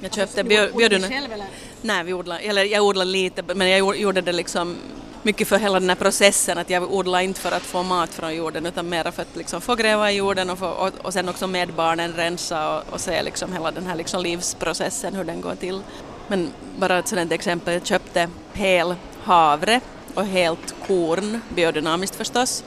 Jag 0.00 0.14
köpte 0.14 0.40
alltså, 0.40 0.44
bio, 0.44 0.76
biodynamisk. 0.76 1.12
själv 1.12 1.32
eller? 1.32 1.46
Nej, 1.82 2.04
vi 2.04 2.12
odlade, 2.12 2.40
eller 2.40 2.64
jag 2.64 2.84
odlade 2.84 3.10
lite 3.10 3.42
men 3.54 3.70
jag 3.70 3.96
gjorde 3.96 4.20
det 4.20 4.32
liksom 4.32 4.76
mycket 5.22 5.48
för 5.48 5.58
hela 5.58 5.80
den 5.80 5.88
här 5.88 5.96
processen 5.96 6.58
att 6.58 6.70
jag 6.70 6.92
odlade 6.92 7.24
inte 7.24 7.40
för 7.40 7.52
att 7.52 7.62
få 7.62 7.82
mat 7.82 8.14
från 8.14 8.34
jorden 8.34 8.66
utan 8.66 8.88
mer 8.88 9.10
för 9.10 9.22
att 9.22 9.36
liksom 9.36 9.60
få 9.60 9.74
gräva 9.74 10.12
i 10.12 10.16
jorden 10.16 10.50
och, 10.50 10.58
få, 10.58 10.66
och, 10.66 10.92
och 11.02 11.12
sen 11.12 11.28
också 11.28 11.46
med 11.46 11.72
barnen 11.72 12.12
rensa 12.12 12.76
och, 12.76 12.92
och 12.92 13.00
se 13.00 13.22
liksom 13.22 13.52
hela 13.52 13.70
den 13.70 13.86
här 13.86 13.96
liksom 13.96 14.22
livsprocessen 14.22 15.14
hur 15.14 15.24
den 15.24 15.40
går 15.40 15.54
till. 15.54 15.82
Men 16.28 16.50
bara 16.78 16.98
ett 16.98 17.08
sådant 17.08 17.32
exempel, 17.32 17.74
jag 17.74 17.86
köpte 17.86 18.28
hel 18.52 18.94
havre 19.22 19.80
och 20.14 20.24
helt 20.24 20.74
korn, 20.86 21.40
biodynamiskt 21.48 22.16
förstås, 22.16 22.64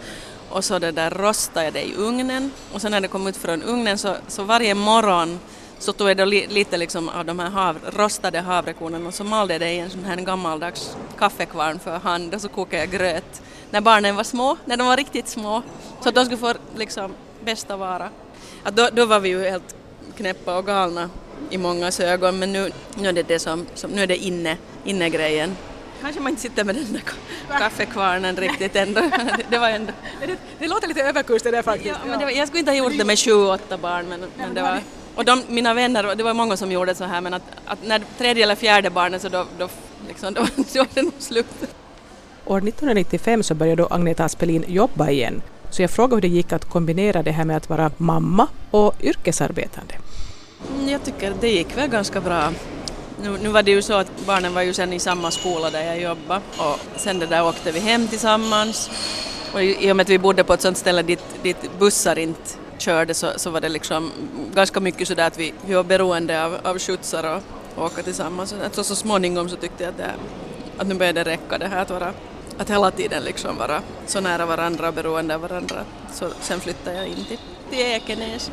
och 0.52 0.66
så 0.66 0.80
det 0.80 0.92
där 0.92 1.10
rostade 1.10 1.66
jag 1.66 1.74
det 1.74 1.84
i 1.84 1.96
ugnen. 1.96 2.52
Och 2.74 2.82
sen 2.82 2.92
när 2.92 3.02
det 3.02 3.08
kom 3.08 3.28
ut 3.28 3.38
från 3.38 3.64
ugnen 3.64 3.98
så, 3.98 4.16
så 4.28 4.44
varje 4.44 4.76
morgon 4.76 5.40
så 5.80 5.94
tog 5.94 6.10
jag 6.10 6.18
då 6.18 6.26
li, 6.26 6.48
lite 6.48 6.78
liksom 6.78 7.10
av 7.10 7.26
de 7.26 7.40
här 7.40 7.50
hav, 7.50 7.78
rostade 7.86 8.40
havrekornen 8.40 9.08
och 9.08 9.14
så 9.14 9.24
malde 9.24 9.54
jag 9.54 9.62
det 9.62 9.72
i 9.72 9.80
en 9.80 9.90
sån 9.90 10.06
här 10.06 10.16
gammaldags 10.16 10.96
kaffekvarn 11.18 11.80
för 11.80 12.00
hand 12.00 12.36
och 12.36 12.42
så 12.42 12.50
kokade 12.50 12.78
jag 12.78 12.92
gröt 12.92 13.42
när 13.72 13.82
barnen 13.82 14.16
var 14.16 14.24
små, 14.24 14.58
när 14.66 14.78
de 14.78 14.88
var 14.88 14.98
riktigt 14.98 15.28
små, 15.28 15.62
så 16.04 16.10
att 16.10 16.16
de 16.16 16.26
skulle 16.26 16.38
få 16.38 16.54
liksom 16.76 17.14
bästa 17.46 17.78
vara. 17.78 18.10
Att 18.64 18.76
då, 18.76 18.90
då 18.94 19.06
var 19.06 19.20
vi 19.20 19.30
ju 19.30 19.50
helt 19.50 19.76
knäppa 20.18 20.58
och 20.58 20.66
galna 20.66 21.10
i 21.50 21.58
mångas 21.58 22.00
ögon 22.00 22.40
men 22.40 22.54
nu, 22.54 22.72
nu 22.96 23.10
är 23.10 23.14
det 23.14 23.24
det 23.24 23.40
som, 23.40 23.66
som 23.76 23.92
nu 23.92 24.02
är 24.02 24.08
det 24.08 24.18
inne, 24.18 24.58
inne 24.86 25.10
grejen 25.10 25.56
kanske 26.02 26.22
man 26.22 26.30
inte 26.30 26.42
sitter 26.42 26.64
med 26.64 26.76
den 26.76 26.94
där 26.94 27.04
kaffekvarnen 27.60 28.36
riktigt 28.36 28.76
ändå. 28.76 29.02
Det 29.50 29.58
var 29.58 29.70
ändå... 29.70 29.94
Det, 30.20 30.38
det 30.60 30.68
låter 30.68 30.88
lite 30.88 31.04
överkurs 31.04 31.42
det 31.44 31.52
där 31.52 31.62
faktiskt. 31.62 31.96
Ja, 32.04 32.10
men 32.10 32.20
var, 32.20 32.30
jag 32.30 32.48
skulle 32.48 32.60
inte 32.60 32.72
ha 32.72 32.78
gjort 32.78 32.98
det 32.98 33.06
med 33.06 33.20
sju, 33.20 33.46
åtta 33.46 33.78
barn 33.78 34.06
men, 34.10 34.20
men 34.38 34.54
det 34.54 34.62
var... 34.62 34.80
Och 35.16 35.26
de, 35.26 35.44
mina 35.48 35.74
vänner, 35.74 36.16
det 36.16 36.24
var 36.24 36.34
många 36.34 36.58
som 36.58 36.72
gjorde 36.72 36.96
så 36.96 37.04
här 37.04 37.22
men 37.22 37.34
att, 37.34 37.44
att 37.66 37.80
när 37.86 38.02
tredje 38.18 38.44
eller 38.44 38.56
fjärde 38.56 38.90
barnet 38.90 39.22
så 39.22 39.30
då, 39.30 39.46
då, 39.58 39.70
liksom, 40.08 40.34
då, 40.34 40.42
då 40.74 40.80
var 40.80 40.88
det 40.94 41.02
nog 41.02 41.14
slut. 41.20 41.46
År 42.46 42.58
1995 42.58 43.44
så 43.44 43.54
började 43.54 43.82
då 43.82 43.88
Agneta 43.92 44.26
Aspelin 44.26 44.66
jobba 44.68 45.10
igen. 45.10 45.42
Så 45.70 45.82
jag 45.82 45.92
frågade 45.92 46.16
hur 46.16 46.22
det 46.22 46.28
gick 46.28 46.54
att 46.54 46.66
kombinera 46.66 47.24
det 47.24 47.32
här 47.32 47.46
med 47.46 47.58
att 47.58 47.70
vara 47.70 47.92
mamma 47.98 48.48
och 48.72 48.94
yrkesarbetande. 49.02 49.94
Mm, 50.70 50.90
jag 50.90 51.04
tycker 51.04 51.34
det 51.42 51.50
gick 51.50 51.78
väl 51.78 51.90
ganska 51.90 52.22
bra. 52.22 52.52
Nu, 53.22 53.38
nu 53.44 53.50
var 53.50 53.64
det 53.64 53.72
ju 53.72 53.82
så 53.82 53.94
att 53.94 54.12
barnen 54.26 54.54
var 54.54 54.62
ju 54.62 54.74
sen 54.74 54.94
i 54.94 55.00
samma 55.00 55.32
skola 55.32 55.70
där 55.70 55.86
jag 55.86 56.02
jobbade 56.02 56.42
och 56.58 56.80
sen 56.96 57.20
det 57.20 57.26
där 57.26 57.46
åkte 57.46 57.72
vi 57.72 57.80
hem 57.80 58.08
tillsammans 58.08 58.90
och 59.54 59.64
i, 59.64 59.92
och 59.92 59.96
med 59.96 60.04
att 60.04 60.10
vi 60.10 60.20
bodde 60.20 60.44
på 60.44 60.54
ett 60.54 60.62
sånt 60.62 60.78
ställe 60.78 61.02
dit, 61.02 61.20
dit 61.44 61.80
bussar 61.80 62.20
inte 62.20 62.42
körde 62.78 63.14
så, 63.14 63.28
så 63.36 63.50
var 63.50 63.62
det 63.62 63.70
liksom 63.70 64.12
ganska 64.54 64.80
mycket 64.80 65.08
så 65.08 65.14
där 65.14 65.28
att 65.28 65.38
vi, 65.38 65.54
vi 65.66 65.74
var 65.74 65.84
beroende 65.84 66.46
av, 66.46 66.58
av 66.64 66.80
skjutsar 66.80 67.36
och, 67.36 67.42
och 67.76 67.86
åka 67.86 68.04
tillsammans. 68.04 68.56
Så, 68.72 68.84
så 68.84 68.96
småningom 68.96 69.50
så 69.50 69.56
tyckte 69.56 69.84
jag 69.84 69.90
att, 69.90 69.98
det, 69.98 70.12
att 70.78 70.88
nu 70.88 70.96
började 70.96 71.24
det 71.24 71.30
räcka 71.30 71.58
det 71.58 71.68
här 71.68 71.82
att 71.82 71.90
vara 71.90 72.14
att 72.58 72.70
hela 72.70 72.92
tiden 72.92 73.24
liksom 73.24 73.58
vara 73.58 73.82
så 74.06 74.22
nära 74.22 74.46
varandra 74.46 74.88
och 74.88 74.94
beroende 74.94 75.36
av 75.36 75.42
varandra. 75.42 75.86
Så 76.14 76.30
sen 76.42 76.60
flyttade 76.60 76.98
jag 76.98 77.08
in 77.08 77.26
till, 77.28 77.40
till 77.70 77.80
Ekenäs. 77.80 78.52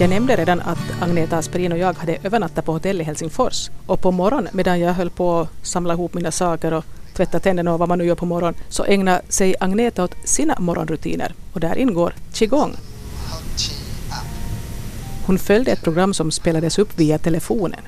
Jag 0.00 0.10
nämnde 0.10 0.36
redan 0.36 0.60
att 0.60 0.78
Agneta 1.00 1.38
Asperin 1.38 1.72
och 1.72 1.78
jag 1.78 1.92
hade 1.92 2.18
övernattat 2.22 2.64
på 2.64 2.72
hotell 2.72 3.00
i 3.00 3.04
Helsingfors 3.04 3.70
och 3.86 4.00
på 4.00 4.10
morgonen 4.10 4.48
medan 4.52 4.80
jag 4.80 4.92
höll 4.92 5.10
på 5.10 5.40
att 5.40 5.48
samla 5.62 5.94
ihop 5.94 6.14
mina 6.14 6.30
saker 6.30 6.72
och 6.72 6.84
tvätta 7.16 7.40
tänderna 7.40 7.72
och 7.72 7.78
vad 7.78 7.88
man 7.88 7.98
nu 7.98 8.04
gör 8.04 8.14
på 8.14 8.26
morgonen 8.26 8.54
så 8.68 8.84
ägnade 8.84 9.22
sig 9.28 9.54
Agneta 9.60 10.04
åt 10.04 10.14
sina 10.24 10.56
morgonrutiner 10.58 11.34
och 11.52 11.60
där 11.60 11.78
ingår 11.78 12.14
qigong. 12.32 12.76
Hon 15.26 15.38
följde 15.38 15.72
ett 15.72 15.82
program 15.82 16.14
som 16.14 16.30
spelades 16.30 16.78
upp 16.78 16.98
via 16.98 17.18
telefonen. 17.18 17.80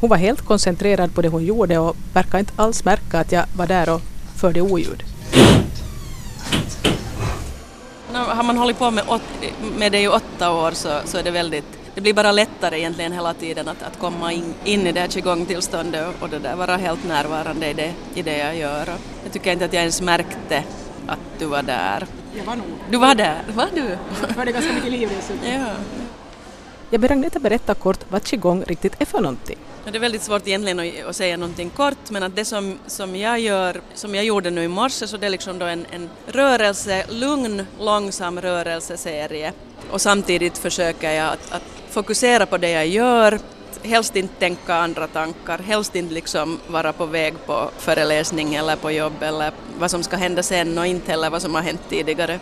Hon 0.00 0.10
var 0.10 0.16
helt 0.16 0.42
koncentrerad 0.42 1.14
på 1.14 1.22
det 1.22 1.28
hon 1.28 1.44
gjorde 1.44 1.78
och 1.78 1.96
verkade 2.12 2.40
inte 2.40 2.52
alls 2.56 2.84
märka 2.84 3.18
att 3.18 3.32
jag 3.32 3.44
var 3.56 3.66
där 3.66 3.94
och 3.94 4.00
förde 4.36 4.60
oljud 4.60 5.02
har 8.18 8.42
man 8.42 8.58
hållit 8.58 8.78
på 8.78 8.90
med, 8.90 9.04
åt, 9.08 9.22
med 9.76 9.92
det 9.92 10.00
i 10.00 10.08
åtta 10.08 10.52
år 10.52 10.70
så, 10.70 11.00
så 11.04 11.18
är 11.18 11.22
det 11.22 11.30
väldigt 11.30 11.84
det 11.94 12.00
blir 12.00 12.14
bara 12.14 12.32
lättare 12.32 12.78
egentligen 12.78 13.12
hela 13.12 13.34
tiden 13.34 13.68
att, 13.68 13.82
att 13.82 13.98
komma 13.98 14.32
in, 14.32 14.54
in 14.64 14.86
i 14.86 14.92
det 14.92 15.00
här 15.00 15.08
qigong-tillståndet 15.08 16.08
och, 16.08 16.22
och 16.22 16.28
det 16.28 16.38
där, 16.38 16.56
vara 16.56 16.76
helt 16.76 17.04
närvarande 17.04 17.70
i 17.70 17.72
det, 17.72 17.94
i 18.14 18.22
det 18.22 18.38
jag 18.38 18.56
gör. 18.56 18.82
Och 18.82 19.00
jag 19.24 19.32
tycker 19.32 19.52
inte 19.52 19.64
att 19.64 19.72
jag 19.72 19.80
ens 19.80 20.00
märkte 20.00 20.64
att 21.06 21.18
du 21.38 21.46
var 21.46 21.62
där. 21.62 22.06
Jag 22.36 22.44
var 22.44 22.56
nog. 22.56 22.66
Du 22.90 22.98
var 22.98 23.14
där, 23.14 23.42
var 23.54 23.68
du? 23.74 23.96
Jag 24.28 24.34
var 24.36 24.44
det 24.44 24.52
ganska 24.52 24.72
mycket 24.72 24.92
liv 24.92 25.10
dessutom. 25.16 25.48
Ja. 25.48 25.66
Jag 26.90 27.00
ber 27.00 27.12
Agneta 27.12 27.38
berätta 27.38 27.74
kort 27.74 28.00
vad 28.08 28.24
qigong 28.24 28.64
riktigt 28.64 29.00
är 29.00 29.04
för 29.04 29.20
någonting. 29.20 29.58
Det 29.92 29.98
är 29.98 30.00
väldigt 30.00 30.22
svårt 30.22 30.46
egentligen 30.46 31.06
att, 31.08 31.16
säga 31.16 31.36
någonting 31.36 31.70
kort 31.70 32.10
men 32.10 32.22
att 32.22 32.36
det 32.36 32.44
som, 32.44 32.78
som 32.86 33.16
jag 33.16 33.40
gör, 33.40 33.80
som 33.94 34.14
jag 34.14 34.24
gjorde 34.24 34.50
nu 34.50 34.62
i 34.62 34.68
morse 34.68 35.06
så 35.06 35.16
det 35.16 35.26
är 35.26 35.30
liksom 35.30 35.58
då 35.58 35.66
en, 35.66 35.86
en 35.90 36.10
rörelse, 36.26 37.04
lugn, 37.08 37.66
långsam 37.80 38.40
rörelseserie 38.40 39.52
och 39.90 40.00
samtidigt 40.00 40.58
försöker 40.58 41.10
jag 41.10 41.32
att, 41.32 41.52
att 41.52 41.62
fokusera 41.90 42.46
på 42.46 42.58
det 42.58 42.70
jag 42.70 42.86
gör, 42.86 43.38
helst 43.82 44.16
inte 44.16 44.34
tänka 44.38 44.74
andra 44.74 45.06
tankar, 45.06 45.58
helst 45.58 45.96
inte 45.96 46.14
liksom 46.14 46.60
vara 46.68 46.92
på 46.92 47.06
väg 47.06 47.34
på 47.46 47.70
föreläsning 47.78 48.54
eller 48.54 48.76
på 48.76 48.90
jobb 48.90 49.22
eller 49.22 49.52
vad 49.78 49.90
som 49.90 50.02
ska 50.02 50.16
hända 50.16 50.42
sen 50.42 50.78
och 50.78 50.86
inte 50.86 51.10
heller 51.10 51.30
vad 51.30 51.42
som 51.42 51.54
har 51.54 51.62
hänt 51.62 51.82
tidigare. 51.88 52.40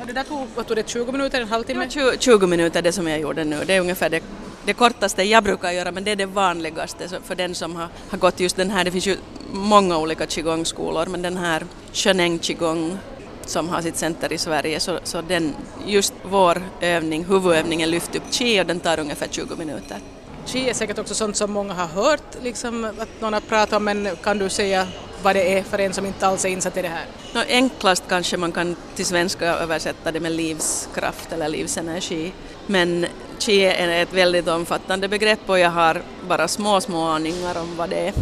Och 0.00 0.06
det 0.06 0.12
där 0.12 0.24
tog, 0.24 0.48
vad 0.54 0.66
tog 0.66 0.76
det, 0.76 0.88
20 0.88 1.12
minuter, 1.12 1.40
en 1.40 1.48
halvtimme? 1.48 1.84
Ja, 1.84 1.90
20, 1.90 2.18
20 2.18 2.46
minuter 2.46 2.82
det 2.82 2.92
som 2.92 3.08
jag 3.08 3.20
gjorde 3.20 3.44
nu, 3.44 3.64
det 3.66 3.74
är 3.74 3.80
ungefär 3.80 4.10
det 4.10 4.22
det 4.66 4.72
kortaste 4.72 5.22
jag 5.22 5.44
brukar 5.44 5.70
göra, 5.70 5.92
men 5.92 6.04
det 6.04 6.10
är 6.10 6.16
det 6.16 6.26
vanligaste 6.26 7.08
för 7.24 7.34
den 7.34 7.54
som 7.54 7.76
har, 7.76 7.88
har 8.10 8.18
gått 8.18 8.40
just 8.40 8.56
den 8.56 8.70
här, 8.70 8.84
det 8.84 8.90
finns 8.90 9.06
ju 9.06 9.16
många 9.52 9.98
olika 9.98 10.26
qigong-skolor, 10.26 11.06
men 11.06 11.22
den 11.22 11.36
här 11.36 11.66
Sheneng 11.92 12.38
qigong 12.38 12.98
som 13.46 13.68
har 13.68 13.82
sitt 13.82 13.96
center 13.96 14.32
i 14.32 14.38
Sverige, 14.38 14.80
så, 14.80 14.98
så 15.04 15.22
den, 15.22 15.54
just 15.86 16.14
vår 16.22 16.62
övning, 16.80 17.24
huvudövningen 17.24 17.90
lyft 17.90 18.16
upp 18.16 18.22
qi 18.30 18.60
och 18.60 18.66
den 18.66 18.80
tar 18.80 19.00
ungefär 19.00 19.28
20 19.30 19.56
minuter. 19.56 19.98
Qi 20.46 20.68
är 20.68 20.74
säkert 20.74 20.98
också 20.98 21.14
sånt 21.14 21.36
som 21.36 21.52
många 21.52 21.74
har 21.74 21.86
hört 21.86 22.42
liksom, 22.42 22.84
att 22.84 23.20
någon 23.20 23.32
har 23.32 23.40
pratat 23.40 23.72
om, 23.72 23.84
men 23.84 24.08
kan 24.22 24.38
du 24.38 24.48
säga 24.48 24.86
vad 25.22 25.36
det 25.36 25.58
är 25.58 25.62
för 25.62 25.78
en 25.78 25.92
som 25.92 26.06
inte 26.06 26.26
alls 26.26 26.44
är 26.44 26.48
insatt 26.48 26.76
i 26.76 26.82
det 26.82 26.88
här? 26.88 27.06
No, 27.34 27.40
enklast 27.48 28.04
kanske 28.08 28.36
man 28.36 28.52
kan 28.52 28.76
till 28.94 29.06
svenska 29.06 29.46
översätta 29.46 30.12
det 30.12 30.20
med 30.20 30.32
livskraft 30.32 31.32
eller 31.32 31.48
livsenergi. 31.48 32.32
Men 32.66 33.06
qi 33.38 33.64
är 33.64 34.02
ett 34.02 34.12
väldigt 34.12 34.48
omfattande 34.48 35.08
begrepp 35.08 35.40
och 35.46 35.58
jag 35.58 35.70
har 35.70 36.02
bara 36.28 36.48
små, 36.48 36.80
små 36.80 37.02
aningar 37.02 37.60
om 37.60 37.76
vad 37.76 37.90
det 37.90 38.08
är. 38.08 38.12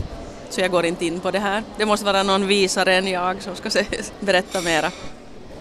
Så 0.50 0.61
jag 0.61 0.71
går 0.71 0.85
inte 0.85 1.07
in 1.07 1.21
på 1.21 1.31
det 1.31 1.38
här. 1.38 1.62
Det 1.76 1.87
måste 1.87 2.07
vara 2.07 2.23
någon 2.23 2.47
visare 2.47 2.95
än 2.95 3.07
jag 3.07 3.42
som 3.42 3.57
ska 3.57 3.71
berätta 4.21 4.61
mera. 4.61 4.90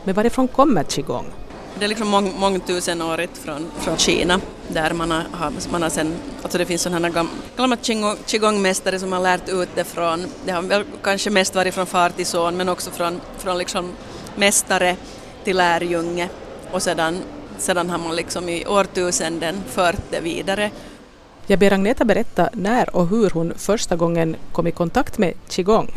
Men 0.03 0.15
varifrån 0.15 0.47
kommer 0.47 0.83
qigong? 0.83 1.25
Det 1.79 1.85
är 1.85 1.89
liksom 1.89 2.07
mång, 2.07 2.33
mångtusenårigt 2.39 3.37
från, 3.37 3.71
från 3.79 3.97
Kina 3.97 4.41
där 4.67 4.93
man 4.93 5.11
har, 5.11 5.23
man 5.71 5.81
har 5.81 5.89
sen, 5.89 6.13
alltså 6.43 6.57
det 6.57 6.65
finns 6.65 6.81
sådana 6.81 7.09
gam, 7.09 7.29
gamla 7.57 7.77
qigongmästare 8.25 8.99
som 8.99 9.11
har 9.11 9.19
lärt 9.19 9.49
ut 9.49 9.69
det 9.75 9.83
från, 9.83 10.25
det 10.45 10.51
har 10.51 10.61
väl 10.61 10.83
kanske 11.03 11.29
mest 11.29 11.55
varit 11.55 11.73
från 11.73 11.85
far 11.85 12.09
till 12.09 12.25
son 12.25 12.57
men 12.57 12.69
också 12.69 12.91
från, 12.91 13.21
från 13.37 13.57
liksom 13.57 13.91
mästare 14.35 14.95
till 15.43 15.57
lärjunge 15.57 16.29
och 16.71 16.83
sedan, 16.83 17.19
sedan 17.61 17.89
har 17.89 17.97
man 17.97 18.15
liksom 18.15 18.49
i 18.49 18.65
årtusenden 18.65 19.63
fört 19.67 20.01
det 20.09 20.19
vidare. 20.19 20.71
Jag 21.47 21.59
ber 21.59 21.73
Agneta 21.73 22.05
berätta 22.05 22.49
när 22.53 22.95
och 22.95 23.07
hur 23.07 23.29
hon 23.29 23.53
första 23.57 23.95
gången 23.95 24.35
kom 24.51 24.67
i 24.67 24.71
kontakt 24.71 25.17
med 25.17 25.33
qigong. 25.49 25.87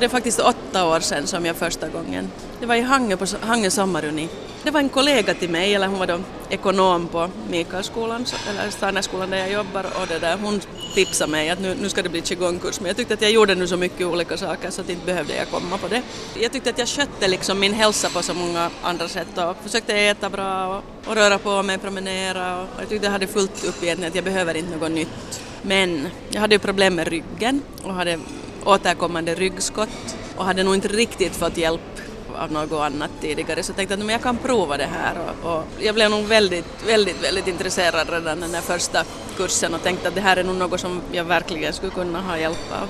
Det 0.00 0.06
är 0.06 0.08
faktiskt 0.08 0.40
åtta 0.40 0.86
år 0.86 1.00
sedan 1.00 1.26
som 1.26 1.46
jag 1.46 1.56
första 1.56 1.88
gången, 1.88 2.30
det 2.60 2.66
var 2.66 2.74
i 2.74 2.80
Hangö, 2.80 3.16
på 3.16 3.26
Hangö 3.40 3.70
sommaruni. 3.70 4.28
Det 4.62 4.70
var 4.70 4.80
en 4.80 4.88
kollega 4.88 5.34
till 5.34 5.50
mig, 5.50 5.74
eller 5.74 5.86
hon 5.86 5.98
var 5.98 6.06
då 6.06 6.18
ekonom 6.50 7.08
på 7.08 7.30
Mikaelskolan, 7.50 8.26
eller 8.50 8.70
Steinerskolan 8.70 9.30
där 9.30 9.38
jag 9.38 9.52
jobbar 9.52 9.84
och 10.00 10.06
det 10.08 10.18
där, 10.18 10.36
hon 10.42 10.60
tipsade 10.94 11.30
mig 11.30 11.50
att 11.50 11.60
nu, 11.60 11.76
nu 11.80 11.88
ska 11.88 12.02
det 12.02 12.08
bli 12.08 12.20
qigongkurs 12.20 12.80
men 12.80 12.86
jag 12.86 12.96
tyckte 12.96 13.14
att 13.14 13.22
jag 13.22 13.30
gjorde 13.30 13.54
nu 13.54 13.66
så 13.66 13.76
mycket 13.76 14.06
olika 14.06 14.36
saker 14.36 14.70
så 14.70 14.80
att 14.80 14.90
inte 14.90 15.06
behövde 15.06 15.36
jag 15.36 15.50
komma 15.50 15.78
på 15.78 15.88
det. 15.88 16.02
Jag 16.40 16.52
tyckte 16.52 16.70
att 16.70 16.78
jag 16.78 16.88
skötte 16.88 17.28
liksom 17.28 17.60
min 17.60 17.72
hälsa 17.72 18.08
på 18.08 18.22
så 18.22 18.34
många 18.34 18.70
andra 18.82 19.08
sätt 19.08 19.38
och 19.38 19.56
försökte 19.62 19.94
äta 19.94 20.30
bra 20.30 20.76
och, 20.76 21.08
och 21.08 21.14
röra 21.14 21.38
på 21.38 21.62
mig, 21.62 21.78
promenera 21.78 22.56
och, 22.56 22.62
och 22.62 22.80
jag 22.80 22.88
tyckte 22.88 23.06
jag 23.06 23.12
hade 23.12 23.26
fullt 23.26 23.64
upp 23.64 23.82
egentligen 23.82 24.10
att 24.10 24.14
jag 24.14 24.24
behöver 24.24 24.56
inte 24.56 24.76
något 24.76 24.90
nytt. 24.90 25.40
Men 25.62 26.08
jag 26.30 26.40
hade 26.40 26.54
ju 26.54 26.58
problem 26.58 26.94
med 26.94 27.08
ryggen 27.08 27.62
och 27.82 27.94
hade 27.94 28.18
återkommande 28.64 29.34
ryggskott 29.34 30.16
och 30.36 30.44
hade 30.44 30.62
nog 30.62 30.74
inte 30.74 30.88
riktigt 30.88 31.36
fått 31.36 31.56
hjälp 31.56 31.80
av 32.36 32.52
något 32.52 32.72
annat 32.72 33.10
tidigare 33.20 33.62
så 33.62 33.72
tänkte 33.72 33.94
jag 33.94 34.04
att 34.04 34.10
jag 34.10 34.22
kan 34.22 34.36
prova 34.36 34.76
det 34.76 34.88
här 34.92 35.14
och, 35.18 35.52
och, 35.52 35.64
jag 35.78 35.94
blev 35.94 36.10
nog 36.10 36.24
väldigt, 36.24 36.86
väldigt, 36.86 37.24
väldigt 37.24 37.48
intresserad 37.48 38.10
redan 38.10 38.40
den 38.40 38.52
där 38.52 38.60
första 38.60 39.04
kursen 39.36 39.74
och 39.74 39.82
tänkte 39.82 40.08
att 40.08 40.14
det 40.14 40.20
här 40.20 40.36
är 40.36 40.44
nog 40.44 40.56
något 40.56 40.80
som 40.80 41.00
jag 41.12 41.24
verkligen 41.24 41.72
skulle 41.72 41.92
kunna 41.92 42.20
ha 42.20 42.38
hjälp 42.38 42.72
av. 42.82 42.88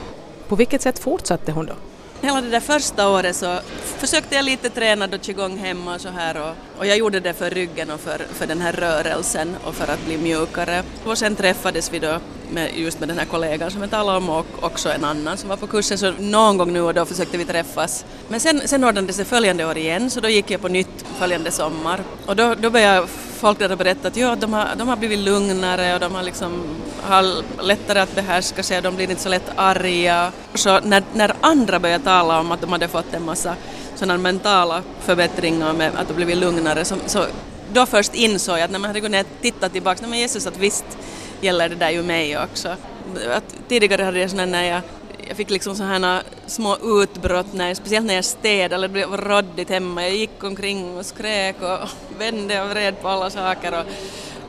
På 0.48 0.56
vilket 0.56 0.82
sätt 0.82 0.98
fortsatte 0.98 1.52
hon 1.52 1.66
då? 1.66 1.74
Hela 2.22 2.40
det 2.40 2.48
där 2.48 2.60
första 2.60 3.08
året 3.08 3.36
så 3.36 3.58
försökte 3.98 4.34
jag 4.34 4.44
lite 4.44 4.70
träna 4.70 5.06
då 5.06 5.18
qigong 5.18 5.58
hemma 5.58 5.94
och 5.94 6.00
så 6.00 6.08
här 6.08 6.36
och, 6.36 6.78
och, 6.78 6.86
jag 6.86 6.96
gjorde 6.96 7.20
det 7.20 7.34
för 7.34 7.50
ryggen 7.50 7.90
och 7.90 8.00
för, 8.00 8.18
för 8.18 8.46
den 8.46 8.60
här 8.60 8.72
rörelsen 8.72 9.56
och 9.64 9.74
för 9.74 9.92
att 9.92 10.04
bli 10.06 10.18
mjukare. 10.18 10.82
Och 11.04 11.18
sen 11.18 11.36
träffades 11.36 11.92
vi 11.92 11.98
då 11.98 12.18
med, 12.50 12.70
just 12.76 13.00
med 13.00 13.08
den 13.08 13.18
här 13.18 13.24
kollegan 13.24 13.70
som 13.70 13.80
jag 13.80 13.90
talade 13.90 14.18
om 14.18 14.30
och 14.30 14.46
också 14.60 14.92
en 14.92 15.04
annan 15.04 15.36
som 15.36 15.48
var 15.48 15.56
på 15.56 15.66
kursen 15.66 15.98
så 15.98 16.12
någon 16.18 16.58
gång 16.58 16.72
nu 16.72 16.80
och 16.80 16.94
då 16.94 17.04
försökte 17.04 17.38
vi 17.38 17.44
träffas. 17.44 18.04
Men 18.28 18.40
sen, 18.40 18.62
sen 18.64 18.84
ordnade 18.84 19.06
det 19.06 19.12
sig 19.12 19.24
följande 19.24 19.64
år 19.64 19.78
igen 19.78 20.10
så 20.10 20.20
då 20.20 20.28
gick 20.28 20.50
jag 20.50 20.60
på 20.60 20.68
nytt 20.68 21.04
följande 21.18 21.50
sommar 21.50 22.00
och 22.26 22.36
då, 22.36 22.54
då 22.54 22.70
började 22.70 23.06
folk 23.42 23.58
där 23.58 23.76
berättat 23.76 24.06
att 24.06 24.16
ja, 24.16 24.36
de, 24.36 24.52
har, 24.52 24.68
de 24.76 24.88
har 24.88 24.96
blivit 24.96 25.18
lugnare 25.18 25.94
och 25.94 26.00
de 26.00 26.14
har, 26.14 26.22
liksom, 26.22 26.64
har 27.02 27.24
lättare 27.62 28.00
att 28.00 28.14
behärska 28.14 28.62
sig, 28.62 28.76
och 28.76 28.82
de 28.82 28.96
blir 28.96 29.10
inte 29.10 29.22
så 29.22 29.28
lätt 29.28 29.50
arga. 29.56 30.32
Så 30.54 30.80
när, 30.80 31.02
när 31.14 31.34
andra 31.40 31.78
började 31.78 32.04
tala 32.04 32.40
om 32.40 32.52
att 32.52 32.60
de 32.60 32.72
hade 32.72 32.88
fått 32.88 33.14
en 33.14 33.24
massa 33.24 33.56
sådana 33.94 34.18
mentala 34.18 34.82
förbättringar 35.00 35.72
med 35.72 35.90
att 35.96 36.08
de 36.08 36.14
blivit 36.14 36.36
lugnare 36.36 36.84
så, 36.84 36.96
så 37.06 37.24
då 37.72 37.86
först 37.86 38.14
insåg 38.14 38.58
jag 38.58 38.64
att 38.64 38.70
när 38.70 38.78
man 38.78 38.90
hade 38.90 39.00
kunnat 39.00 39.26
titta 39.40 39.68
tillbaka, 39.68 39.98
nej 40.00 40.10
men 40.10 40.18
Jesus 40.18 40.46
att 40.46 40.56
visst 40.56 40.98
gäller 41.40 41.68
det 41.68 41.74
där 41.74 41.90
ju 41.90 42.02
mig 42.02 42.38
också. 42.38 42.68
Att 43.36 43.54
tidigare 43.68 44.02
hade 44.02 44.18
jag 44.18 44.30
sådana 44.30 44.52
när 44.52 44.64
jag, 44.64 44.80
jag 45.32 45.36
fick 45.36 45.50
liksom 45.50 45.74
sådana 45.74 46.22
små 46.46 46.76
utbrott, 47.02 47.52
när, 47.52 47.74
speciellt 47.74 48.06
när 48.06 48.14
jag 48.14 48.24
städade 48.24 48.74
eller 48.74 48.88
det 48.88 49.06
var 49.06 49.18
råddigt 49.18 49.70
hemma. 49.70 50.02
Jag 50.02 50.16
gick 50.16 50.44
omkring 50.44 50.98
och 50.98 51.06
skrek 51.06 51.56
och 51.62 51.78
vände 52.18 52.62
och 52.62 52.70
vred 52.70 53.00
på 53.02 53.08
alla 53.08 53.30
saker 53.30 53.78
och 53.78 53.84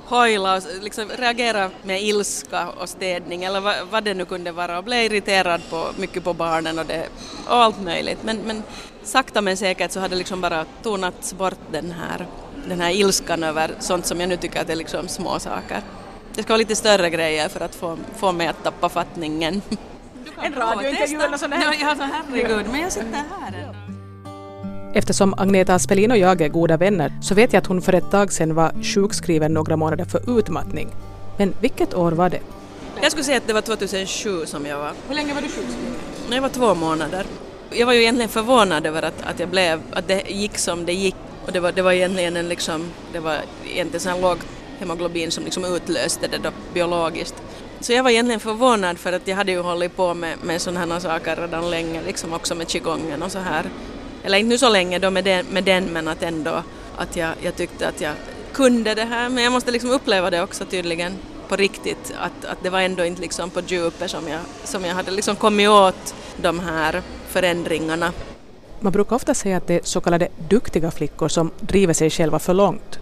hojla 0.06 0.56
och 0.56 0.64
liksom 0.82 1.10
reagera 1.18 1.70
med 1.84 2.04
ilska 2.04 2.70
och 2.70 2.90
städning 2.90 3.44
eller 3.44 3.60
vad, 3.60 3.76
vad, 3.92 4.04
det 4.04 4.14
nu 4.14 4.26
kunde 4.26 4.52
vara 4.52 4.78
och 4.78 4.84
blev 4.84 5.04
irriterad 5.04 5.62
på, 5.70 5.86
mycket 5.98 6.24
på 6.24 6.34
barnen 6.34 6.80
och, 6.80 6.86
det, 6.86 7.08
och 7.48 7.56
allt 7.56 7.82
möjligt. 7.82 8.20
Men, 8.24 8.38
men 8.38 8.64
sakta 9.04 9.42
men 9.42 9.58
säkert 9.58 9.92
så 9.92 10.00
hade 10.00 10.16
liksom 10.16 10.42
bara 10.42 10.66
tonats 10.82 11.34
bort 11.34 11.60
den 11.72 11.92
här, 11.92 12.28
den 12.68 12.82
här 12.82 12.92
ilskan 12.92 13.44
över 13.44 13.72
sånt 13.80 14.06
som 14.06 14.20
jag 14.20 14.30
nu 14.30 14.38
tycker 14.38 14.62
att 14.62 14.70
är 14.70 14.76
liksom 14.76 15.08
små 15.08 15.40
saker. 15.40 15.82
Det 16.36 16.44
ska 16.44 16.54
vara 16.54 16.58
lite 16.58 16.76
större 16.76 17.10
grejer 17.10 17.50
för 17.50 17.60
att 17.60 17.76
få, 17.76 17.98
få 18.16 18.32
mig 18.32 18.48
att 18.48 18.64
tappa 18.64 18.90
fattningen. 18.90 19.62
En 20.44 20.54
radiointervju 20.54 21.22
eller 21.22 21.38
sån 21.38 21.52
här? 21.52 21.76
Ja, 21.82 21.90
alltså, 21.90 22.04
herregud, 22.04 22.66
men 22.72 22.82
jag 22.82 22.92
sitter 22.92 23.24
här 23.42 23.74
Eftersom 24.96 25.34
Agneta 25.38 25.74
Aspelin 25.74 26.12
och 26.12 26.18
jag 26.18 26.42
är 26.42 26.50
goda 26.50 26.78
vänner 26.78 27.14
så 27.22 27.36
vet 27.36 27.54
jag 27.54 27.62
att 27.62 27.68
hon 27.68 27.82
för 27.82 27.94
ett 27.94 28.12
tag 28.12 28.34
sedan 28.34 28.56
var 28.56 28.84
sjukskriven 28.84 29.54
några 29.54 29.78
månader 29.78 30.06
för 30.06 30.40
utmattning. 30.40 30.88
Men 31.38 31.54
vilket 31.62 31.94
år 31.94 32.12
var 32.12 32.30
det? 32.30 32.40
Jag 33.02 33.12
skulle 33.12 33.24
säga 33.24 33.38
att 33.38 33.48
det 33.48 33.54
var 33.54 33.62
2007 33.62 34.46
som 34.46 34.66
jag 34.66 34.78
var. 34.78 34.92
Hur 35.08 35.16
länge 35.16 35.34
var 35.34 35.42
du 35.42 35.48
sjukskriven? 35.48 35.94
Jag 36.32 36.42
var 36.42 36.50
två 36.50 36.76
månader. 36.76 37.26
Jag 37.72 37.86
var 37.86 37.94
ju 37.94 38.02
egentligen 38.02 38.30
förvånad 38.30 38.86
över 38.86 39.04
att, 39.04 39.24
att 39.24 39.40
jag 39.40 39.50
blev, 39.50 39.82
att 39.92 40.08
det 40.08 40.24
gick 40.30 40.58
som 40.58 40.86
det 40.86 40.94
gick. 40.94 41.16
Och 41.46 41.52
det 41.52 41.60
var, 41.60 41.72
det 41.72 41.82
var 41.82 41.92
egentligen 41.92 42.38
en 42.38 42.50
liksom, 42.50 42.92
det 43.14 43.20
var 43.20 43.38
egentligen 43.66 44.02
så 44.02 44.22
lågt 44.22 44.46
hemoglobin 44.80 45.32
som 45.32 45.44
liksom 45.44 45.66
utlöste 45.66 46.28
det 46.28 46.38
då 46.38 46.50
biologiskt. 46.74 47.43
Så 47.84 47.94
jag 47.94 48.04
var 48.04 48.12
egentligen 48.12 48.40
förvånad 48.40 48.98
för 49.00 49.14
att 49.14 49.28
jag 49.28 49.36
hade 49.36 49.52
ju 49.52 49.60
hållit 49.60 49.96
på 49.96 50.14
med, 50.14 50.38
med 50.44 50.62
sådana 50.62 50.94
här 50.94 51.00
saker 51.00 51.36
redan 51.36 51.70
länge, 51.72 52.02
liksom 52.06 52.34
också 52.34 52.56
med 52.56 52.68
qigongen 52.68 53.24
och 53.24 53.32
så 53.32 53.40
här. 53.40 53.66
Eller 54.24 54.38
inte 54.38 54.50
nu 54.50 54.58
så 54.58 54.70
länge 54.70 55.00
då 55.00 55.10
med 55.10 55.24
den, 55.24 55.46
med 55.46 55.64
den 55.64 55.86
men 55.86 56.08
att 56.08 56.24
ändå 56.24 56.64
att 56.98 57.16
jag, 57.16 57.30
jag 57.42 57.56
tyckte 57.56 57.88
att 57.88 58.02
jag 58.02 58.14
kunde 58.54 58.96
det 58.96 59.04
här. 59.04 59.30
Men 59.30 59.44
jag 59.44 59.54
måste 59.54 59.72
liksom 59.72 59.92
uppleva 59.92 60.30
det 60.30 60.44
också 60.44 60.66
tydligen 60.66 61.14
på 61.48 61.56
riktigt, 61.56 62.14
att, 62.20 62.46
att 62.46 62.64
det 62.64 62.70
var 62.70 62.82
ändå 62.82 63.06
inte 63.06 63.22
liksom 63.22 63.50
på 63.50 63.62
djupet 63.68 64.12
som 64.12 64.28
jag, 64.28 64.40
som 64.64 64.86
jag 64.86 64.94
hade 64.96 65.12
liksom 65.12 65.36
kommit 65.36 65.70
åt 65.70 66.16
de 66.38 66.60
här 66.60 67.02
förändringarna. 67.28 68.12
Man 68.80 68.92
brukar 68.92 69.16
ofta 69.16 69.34
säga 69.34 69.58
att 69.58 69.68
det 69.68 69.74
är 69.74 69.82
så 69.84 70.02
kallade 70.02 70.28
duktiga 70.50 70.92
flickor 70.92 71.28
som 71.28 71.52
driver 71.60 71.94
sig 71.94 72.10
själva 72.10 72.40
för 72.40 72.54
långt. 72.54 73.00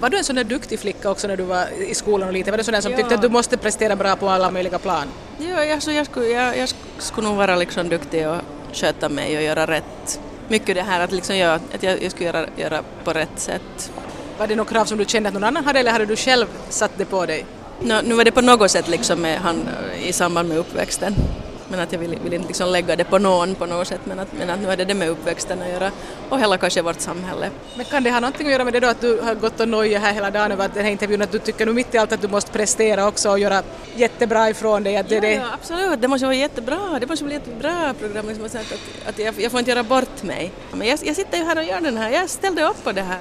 Var 0.00 0.10
du 0.10 0.18
en 0.18 0.24
sån 0.24 0.36
där 0.36 0.44
duktig 0.44 0.78
flicka 0.78 1.10
också 1.10 1.28
när 1.28 1.36
du 1.36 1.42
var 1.42 1.66
i 1.88 1.94
skolan 1.94 2.28
och 2.28 2.34
lite? 2.34 2.50
Var 2.50 2.58
du 2.58 2.64
sån 2.64 2.74
där 2.74 2.80
som 2.80 2.92
ja. 2.92 2.98
tyckte 2.98 3.14
att 3.14 3.22
du 3.22 3.28
måste 3.28 3.56
prestera 3.56 3.96
bra 3.96 4.16
på 4.16 4.28
alla 4.28 4.50
möjliga 4.50 4.78
plan? 4.78 5.06
Ja, 5.38 5.74
alltså 5.74 5.92
jag, 5.92 6.06
skulle, 6.06 6.26
jag, 6.26 6.58
jag 6.58 6.68
skulle 6.98 7.28
nog 7.28 7.36
vara 7.36 7.56
liksom 7.56 7.88
duktig 7.88 8.28
och 8.28 8.36
sköta 8.72 9.08
mig 9.08 9.36
och 9.36 9.42
göra 9.42 9.66
rätt. 9.66 10.20
Mycket 10.48 10.74
det 10.74 10.82
här 10.82 11.00
att, 11.00 11.12
liksom 11.12 11.36
jag, 11.36 11.60
att 11.74 11.82
jag, 11.82 12.02
jag 12.02 12.10
skulle 12.10 12.26
göra, 12.26 12.46
göra 12.56 12.82
på 13.04 13.12
rätt 13.12 13.38
sätt. 13.38 13.92
Var 14.38 14.46
det 14.46 14.56
några 14.56 14.70
krav 14.70 14.84
som 14.84 14.98
du 14.98 15.04
kände 15.04 15.28
att 15.28 15.34
någon 15.34 15.44
annan 15.44 15.64
hade 15.64 15.78
eller 15.78 15.92
hade 15.92 16.06
du 16.06 16.16
själv 16.16 16.46
satt 16.68 16.92
det 16.96 17.04
på 17.04 17.26
dig? 17.26 17.44
No, 17.80 17.94
nu 18.04 18.14
var 18.14 18.24
det 18.24 18.32
på 18.32 18.40
något 18.40 18.70
sätt 18.70 18.88
liksom 18.88 19.20
med 19.20 19.38
han, 19.38 19.68
i 20.04 20.12
samband 20.12 20.48
med 20.48 20.58
uppväxten 20.58 21.14
men 21.72 21.80
att 21.80 21.92
jag 21.92 21.98
vill, 21.98 22.18
vill 22.24 22.32
inte 22.32 22.48
liksom 22.48 22.68
lägga 22.68 22.96
det 22.96 23.04
på 23.04 23.18
någon 23.18 23.54
på 23.54 23.66
något 23.66 23.88
sätt 23.88 24.00
men 24.04 24.18
att, 24.18 24.28
men 24.38 24.50
att 24.50 24.60
nu 24.60 24.68
är 24.70 24.76
det 24.76 24.84
det 24.84 24.94
med 24.94 25.08
uppväxten 25.08 25.62
att 25.62 25.68
göra 25.68 25.90
och 26.28 26.40
hela 26.40 26.58
kanske 26.58 26.82
vårt 26.82 27.00
samhälle. 27.00 27.50
Men 27.76 27.84
kan 27.84 28.02
det 28.02 28.10
ha 28.10 28.20
någonting 28.20 28.46
att 28.46 28.52
göra 28.52 28.64
med 28.64 28.72
det 28.72 28.80
då 28.80 28.88
att 28.88 29.00
du 29.00 29.20
har 29.20 29.34
gått 29.34 29.60
och 29.60 29.68
nojat 29.68 30.02
här 30.02 30.12
hela 30.12 30.30
dagen 30.30 30.52
över 30.52 30.70
den 30.74 30.84
här 30.84 30.90
intervjun 30.90 31.22
att 31.22 31.32
du 31.32 31.38
tycker 31.38 31.66
nu 31.66 31.72
mitt 31.72 31.94
i 31.94 31.98
allt 31.98 32.12
att 32.12 32.20
du 32.20 32.28
måste 32.28 32.52
prestera 32.52 33.06
också 33.06 33.30
och 33.30 33.38
göra 33.38 33.62
jättebra 33.96 34.50
ifrån 34.50 34.82
dig? 34.82 34.96
Att 34.96 35.08
det, 35.08 35.14
ja, 35.14 35.20
det... 35.20 35.32
ja, 35.32 35.44
absolut, 35.54 36.00
det 36.00 36.08
måste 36.08 36.26
vara 36.26 36.36
jättebra, 36.36 36.98
det 37.00 37.06
måste 37.06 37.24
bli 37.24 37.34
ett 37.34 37.46
jättebra 37.46 37.94
program 38.00 38.28
liksom, 38.28 38.44
att, 38.44 39.08
att 39.08 39.18
jag, 39.18 39.34
jag 39.40 39.50
får 39.50 39.58
inte 39.58 39.70
göra 39.70 39.82
bort 39.82 40.22
mig. 40.22 40.52
Men 40.72 40.88
jag, 40.88 40.98
jag 41.02 41.16
sitter 41.16 41.38
ju 41.38 41.44
här 41.44 41.58
och 41.58 41.64
gör 41.64 41.80
den 41.80 41.96
här, 41.96 42.10
jag 42.10 42.30
ställde 42.30 42.62
upp 42.62 42.84
på 42.84 42.92
det 42.92 43.02
här. 43.02 43.20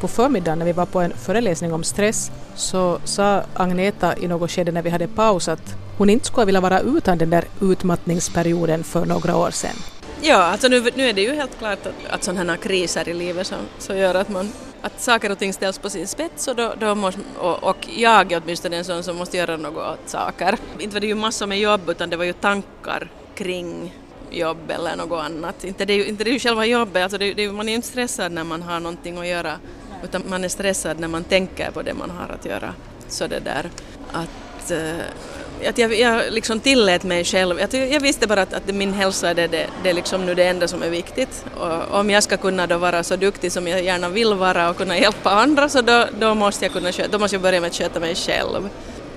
På 0.00 0.08
förmiddagen 0.08 0.58
när 0.58 0.66
vi 0.66 0.72
var 0.72 0.86
på 0.86 1.00
en 1.00 1.12
föreläsning 1.16 1.72
om 1.72 1.84
stress 1.84 2.30
så 2.54 2.98
sa 3.04 3.42
Agneta 3.54 4.16
i 4.16 4.28
något 4.28 4.50
skede 4.50 4.72
när 4.72 4.82
vi 4.82 4.90
hade 4.90 5.08
pausat 5.08 5.60
hon 5.98 6.10
inte 6.10 6.26
skulle 6.26 6.46
vilja 6.46 6.60
vara 6.60 6.80
utan 6.80 7.18
den 7.18 7.30
där 7.30 7.44
utmattningsperioden 7.60 8.84
för 8.84 9.04
några 9.04 9.36
år 9.36 9.50
sedan. 9.50 9.76
Ja, 10.20 10.36
alltså 10.36 10.68
nu, 10.68 10.90
nu 10.94 11.08
är 11.08 11.12
det 11.12 11.22
ju 11.22 11.34
helt 11.34 11.58
klart 11.58 11.86
att, 11.86 12.12
att 12.14 12.24
sådana 12.24 12.52
här 12.52 12.58
kriser 12.58 13.08
i 13.08 13.14
livet 13.14 13.46
som, 13.46 13.58
som 13.78 13.96
gör 13.96 14.14
att 14.14 14.28
man 14.28 14.52
att 14.82 15.00
saker 15.00 15.32
och 15.32 15.38
ting 15.38 15.52
ställs 15.52 15.78
på 15.78 15.90
sin 15.90 16.06
spets 16.06 16.48
och, 16.48 16.56
då, 16.56 16.74
då 16.78 16.94
måste, 16.94 17.20
och, 17.38 17.64
och 17.64 17.88
jag 17.96 18.32
är 18.32 18.42
åtminstone 18.44 18.76
en 18.76 18.84
sån 18.84 19.02
som 19.02 19.16
måste 19.16 19.36
göra 19.36 19.56
något 19.56 19.98
åt 19.98 20.08
saker. 20.08 20.58
Inte 20.78 20.94
var 20.94 21.00
det 21.00 21.06
ju 21.06 21.14
massor 21.14 21.46
med 21.46 21.60
jobb 21.60 21.90
utan 21.90 22.10
det 22.10 22.16
var 22.16 22.24
ju 22.24 22.32
tankar 22.32 23.10
kring 23.34 23.94
jobb 24.30 24.70
eller 24.70 24.96
något 24.96 25.24
annat. 25.24 25.64
Inte 25.64 25.84
det 25.84 25.92
är 25.92 25.96
ju, 25.96 26.06
inte 26.06 26.24
det 26.24 26.30
är 26.30 26.32
ju 26.32 26.38
själva 26.38 26.66
jobbet, 26.66 27.02
alltså 27.02 27.18
det, 27.18 27.34
det, 27.34 27.52
man 27.52 27.68
är 27.68 27.72
ju 27.72 27.76
inte 27.76 27.88
stressad 27.88 28.32
när 28.32 28.44
man 28.44 28.62
har 28.62 28.80
någonting 28.80 29.18
att 29.18 29.26
göra 29.26 29.52
utan 30.04 30.22
man 30.28 30.44
är 30.44 30.48
stressad 30.48 31.00
när 31.00 31.08
man 31.08 31.24
tänker 31.24 31.70
på 31.70 31.82
det 31.82 31.94
man 31.94 32.10
har 32.10 32.34
att 32.34 32.44
göra. 32.44 32.74
Så 33.08 33.26
det 33.26 33.40
där 33.40 33.70
att, 34.12 34.70
uh, 34.70 35.00
att 35.68 35.78
jag, 35.78 35.98
jag 35.98 36.22
liksom 36.30 36.60
tillät 36.60 37.04
mig 37.04 37.24
själv, 37.24 37.60
jag, 37.60 37.90
jag 37.90 38.00
visste 38.00 38.26
bara 38.26 38.42
att, 38.42 38.54
att 38.54 38.74
min 38.74 38.92
hälsa 38.92 39.34
det, 39.34 39.46
det, 39.46 39.66
det 39.82 39.90
är 39.90 39.94
liksom 39.94 40.26
nu 40.26 40.34
det 40.34 40.44
enda 40.44 40.68
som 40.68 40.82
är 40.82 40.90
viktigt 40.90 41.44
och 41.56 42.00
om 42.00 42.10
jag 42.10 42.22
ska 42.22 42.36
kunna 42.36 42.66
då 42.66 42.78
vara 42.78 43.02
så 43.02 43.16
duktig 43.16 43.52
som 43.52 43.68
jag 43.68 43.82
gärna 43.82 44.08
vill 44.08 44.34
vara 44.34 44.70
och 44.70 44.76
kunna 44.76 44.98
hjälpa 44.98 45.30
andra 45.30 45.68
så 45.68 45.82
då, 45.82 46.04
då 46.18 46.34
måste 46.34 46.64
jag 46.64 46.72
kunna 46.72 46.90
då 47.10 47.18
måste 47.18 47.34
jag 47.34 47.42
börja 47.42 47.60
med 47.60 47.68
att 47.68 47.74
sköta 47.74 48.00
mig 48.00 48.14
själv. 48.14 48.68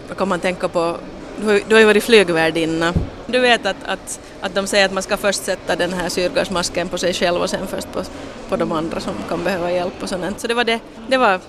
Då 0.10 0.16
kan 0.16 0.28
man 0.28 0.40
tänka 0.40 0.68
på 0.68 0.98
du 1.42 1.76
har 1.76 1.80
ju 1.80 1.86
varit 1.86 2.04
flygvärdinna. 2.04 2.94
Du 3.28 3.40
vet 3.40 3.66
att, 3.66 3.84
att, 3.86 4.20
att 4.42 4.56
de 4.56 4.68
säger 4.68 4.86
att 4.86 4.94
man 4.94 5.04
ska 5.04 5.18
först 5.18 5.44
sätta 5.44 5.76
den 5.76 5.94
här 5.94 6.10
syrgasmasken 6.10 6.90
på 6.90 6.98
sig 6.98 7.14
själv 7.14 7.42
och 7.42 7.50
sen 7.50 7.68
först 7.68 7.92
på, 7.94 8.04
på 8.50 8.56
de 8.56 8.72
andra 8.72 9.00
som 9.00 9.14
kan 9.30 9.44
behöva 9.44 9.72
hjälp 9.72 10.04
och 10.04 10.10
sånt. 10.10 10.40
Så 10.40 10.48
det 10.48 10.54
var, 10.54 10.64
det, 10.64 10.80
det 11.08 11.18
var 11.18 11.40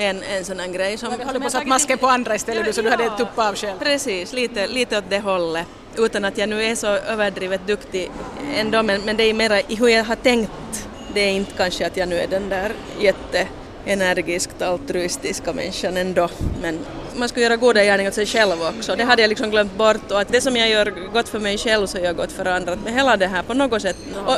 en, 0.00 0.22
en 0.22 0.44
sån 0.44 0.60
här 0.60 0.68
grej 0.68 0.98
som... 0.98 1.12
Du 1.18 1.24
hade 1.24 1.40
på 1.40 1.50
satt 1.50 1.66
masken 1.66 1.98
på 1.98 2.06
andra 2.06 2.34
istället 2.34 2.66
ja, 2.66 2.72
så 2.72 2.82
du 2.82 2.90
hade 2.90 3.10
tuppat 3.10 3.48
av 3.48 3.54
själv? 3.54 3.78
Precis, 3.78 4.32
lite, 4.32 4.66
lite 4.66 4.98
åt 4.98 5.04
det 5.08 5.18
hållet. 5.18 5.66
Utan 5.96 6.24
att 6.24 6.38
jag 6.38 6.48
nu 6.48 6.62
är 6.64 6.74
så 6.74 6.86
överdrivet 6.86 7.66
duktig 7.66 8.10
ändå 8.56 8.82
men, 8.82 9.00
men 9.00 9.16
det 9.16 9.24
är 9.24 9.34
mera 9.34 9.60
i 9.60 9.74
hur 9.74 9.88
jag 9.88 10.04
har 10.04 10.16
tänkt. 10.16 10.88
Det 11.14 11.20
är 11.20 11.32
inte 11.32 11.52
kanske 11.56 11.86
att 11.86 11.96
jag 11.96 12.08
nu 12.08 12.16
är 12.16 12.26
den 12.26 12.48
där 12.48 12.72
jätte 13.00 13.48
energiskt 13.86 14.62
altruistiska 14.62 15.52
människan 15.52 15.96
ändå. 15.96 16.28
Men 16.62 16.78
man 17.16 17.28
skulle 17.28 17.44
göra 17.44 17.56
goda 17.56 17.84
gärningar 17.84 18.10
åt 18.10 18.14
sig 18.14 18.26
själv 18.26 18.62
också. 18.62 18.96
Det 18.96 19.04
hade 19.04 19.22
jag 19.22 19.28
liksom 19.28 19.50
glömt 19.50 19.76
bort 19.76 20.10
och 20.10 20.20
att 20.20 20.28
det 20.28 20.40
som 20.40 20.56
jag 20.56 20.68
gör 20.68 20.94
gott 21.12 21.28
för 21.28 21.38
mig 21.38 21.58
själv 21.58 21.86
så 21.86 21.98
gör 21.98 22.04
jag 22.04 22.16
gott 22.16 22.32
för 22.32 22.44
andra. 22.44 22.76
Men 22.84 22.94
hela 22.94 23.16
det 23.16 23.26
här 23.26 23.42
på 23.42 23.54
något 23.54 23.82
sätt. 23.82 23.96
Och 24.26 24.36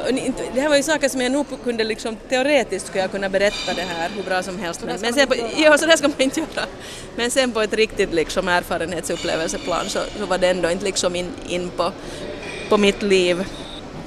det 0.55 0.61
här 0.61 0.69
var 0.69 0.77
ju 0.77 0.83
saker 0.83 1.09
som 1.09 1.21
jag 1.21 1.33
nog 1.33 1.47
kunde 1.65 1.85
liksom 1.85 2.17
teoretiskt 2.29 2.87
skulle 2.87 3.03
jag 3.03 3.11
kunna 3.11 3.29
berätta 3.29 3.75
det 3.75 3.83
här 3.83 4.11
hur 4.17 4.23
bra 4.23 4.43
som 4.43 4.59
helst. 4.59 4.83
Men, 4.87 5.01
men 5.01 5.15
sen 5.15 5.29
på, 5.29 5.35
ja, 5.57 5.79
så 5.79 5.87
det 5.87 5.97
ska 5.97 6.09
man 6.09 6.21
inte 6.21 6.41
göra. 6.41 6.67
Men 7.17 7.31
sen 7.31 7.53
på 7.53 7.61
ett 7.61 7.75
riktigt 7.75 8.15
liksom 8.15 8.49
erfarenhetsupplevelseplan 8.49 9.89
så, 9.89 9.99
så 10.19 10.27
var 10.27 10.39
det 10.39 10.49
ändå 10.49 10.71
inte 10.71 10.85
liksom 10.85 11.17
in, 11.17 11.31
in 11.49 11.71
på, 11.77 11.93
på 12.69 12.77
mitt 12.77 13.03
liv. 13.03 13.45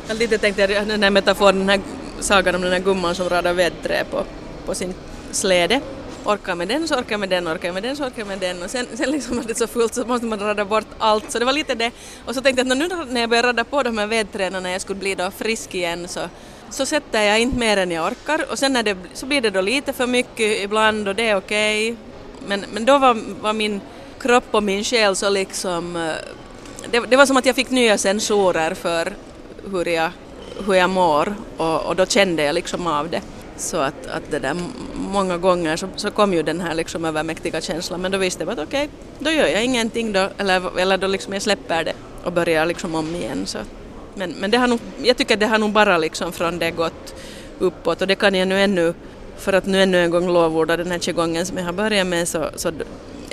Jag 0.08 0.18
lite 0.18 0.38
tänkte 0.38 0.62
jag 0.62 0.88
den 0.88 1.04
här 1.04 1.10
metaforen, 1.10 1.60
den 1.60 1.70
här 1.70 1.80
sagan 2.20 2.56
om 2.56 2.62
den 2.62 2.72
här 2.72 2.80
gumman 2.80 3.16
som 3.16 3.30
radar 3.30 3.54
vedträ 3.54 4.04
på, 4.12 4.24
på 4.66 4.76
sin 4.76 4.94
släde. 5.36 5.82
Orkar 6.26 6.56
med 6.56 6.68
den 6.68 6.88
så 6.88 6.96
orkar 6.96 7.18
med 7.18 7.30
den, 7.30 7.48
orkar 7.48 7.74
med 7.74 7.84
den 7.84 7.96
så 7.96 8.06
orkar 8.06 8.26
med 8.26 8.40
den 8.40 8.64
och 8.64 8.70
sen, 8.70 8.86
sen 8.94 9.12
liksom 9.12 9.38
var 9.38 9.44
det 9.44 9.56
så 9.56 9.68
fullt 9.68 9.94
så 9.94 10.06
måste 10.06 10.26
man 10.26 10.40
radda 10.40 10.66
bort 10.66 10.88
allt 10.98 11.32
så 11.32 11.40
det 11.40 11.46
var 11.46 11.54
lite 11.54 11.76
det. 11.76 11.92
Och 12.26 12.36
så 12.36 12.42
tänkte 12.42 12.62
jag 12.62 12.72
att 12.72 12.78
nu 12.78 13.06
när 13.14 13.22
jag 13.22 13.30
börjar 13.30 13.44
radda 13.44 13.64
på 13.64 13.84
de 13.84 13.98
här 13.98 14.08
vedtränarna, 14.08 14.60
när 14.60 14.70
jag 14.70 14.82
skulle 14.82 15.00
bli 15.00 15.16
då 15.16 15.32
frisk 15.32 15.76
igen 15.76 16.08
så, 16.08 16.20
så 16.70 16.86
sätter 16.86 17.22
jag 17.22 17.40
inte 17.40 17.58
mer 17.58 17.78
än 17.78 17.92
jag 17.92 18.08
orkar 18.08 18.52
och 18.52 18.60
sen 18.60 18.74
när 18.74 18.84
det, 18.84 18.98
så 19.14 19.26
blir 19.26 19.42
det 19.42 19.50
då 19.50 19.62
lite 19.62 19.94
för 19.94 20.08
mycket 20.08 20.64
ibland 20.64 21.08
och 21.08 21.16
det 21.16 21.30
är 21.30 21.36
okej. 21.36 21.92
Okay. 21.92 22.04
Men, 22.48 22.66
men 22.74 22.86
då 22.86 22.98
var, 22.98 23.18
var 23.42 23.54
min 23.54 23.82
kropp 24.20 24.48
och 24.52 24.64
min 24.64 24.84
själ 24.84 25.16
så 25.16 25.30
liksom 25.30 25.96
eh, 25.96 26.14
det, 26.92 27.00
det, 27.00 27.16
var 27.16 27.26
som 27.26 27.38
att 27.38 27.46
jag 27.46 27.56
fick 27.56 27.70
nya 27.70 27.98
sensorer 27.98 28.74
för 28.74 29.14
hur 29.72 29.88
jag, 29.88 30.10
hur 30.66 30.74
jag 30.74 30.90
mår 30.90 31.36
och, 31.58 31.86
och 31.86 31.96
då 31.96 32.06
kände 32.06 32.44
jag 32.44 32.56
liksom 32.56 32.88
av 32.88 33.10
det. 33.10 33.22
Så 33.58 33.78
att, 33.78 34.08
att 34.08 34.32
det 34.32 34.40
där, 34.40 34.56
många 35.16 35.38
gånger 35.38 35.76
så, 35.78 35.88
så 35.96 36.12
kom 36.12 36.34
ju 36.34 36.44
den 36.44 36.62
här 36.62 36.76
liksom 36.76 37.06
övermäktiga 37.06 37.62
känslan 37.62 38.02
men 38.02 38.12
då 38.12 38.18
visste 38.18 38.44
jag 38.44 38.52
att 38.54 38.68
okej, 38.68 38.86
okay, 38.86 38.90
då 39.20 39.32
gör 39.32 39.48
jag 39.48 39.64
ingenting 39.64 40.14
då 40.14 40.30
eller, 40.38 40.80
eller 40.80 40.98
då 40.98 41.08
liksom 41.08 41.34
jag 41.34 41.42
släpper 41.42 41.84
det 41.84 41.94
och 42.24 42.32
börjar 42.32 42.66
liksom 42.66 42.96
om 42.96 43.16
igen. 43.16 43.46
Så. 43.46 43.60
Men, 44.16 44.32
men 44.32 44.52
det 44.52 44.58
har 44.58 44.68
nog, 44.68 44.80
jag 45.04 45.18
tycker 45.18 45.38
det 45.38 45.48
har 45.48 45.58
nog 45.58 45.72
bara 45.72 45.98
liksom 45.98 46.32
från 46.32 46.60
det 46.60 46.72
gått 46.72 47.16
uppåt 47.60 48.02
och 48.02 48.08
det 48.08 48.16
kan 48.16 48.36
jag 48.36 48.48
nu 48.48 48.60
ännu, 48.60 48.94
för 49.38 49.54
att 49.54 49.66
nu 49.66 49.82
ännu 49.84 50.04
en 50.04 50.12
gång 50.12 50.28
lovorda 50.28 50.78
den 50.78 50.92
här 50.92 51.00
qigongen 51.00 51.46
som 51.46 51.58
jag 51.58 51.66
har 51.66 51.74
börjat 51.74 52.08
med 52.08 52.28
så, 52.28 52.50
så 52.56 52.72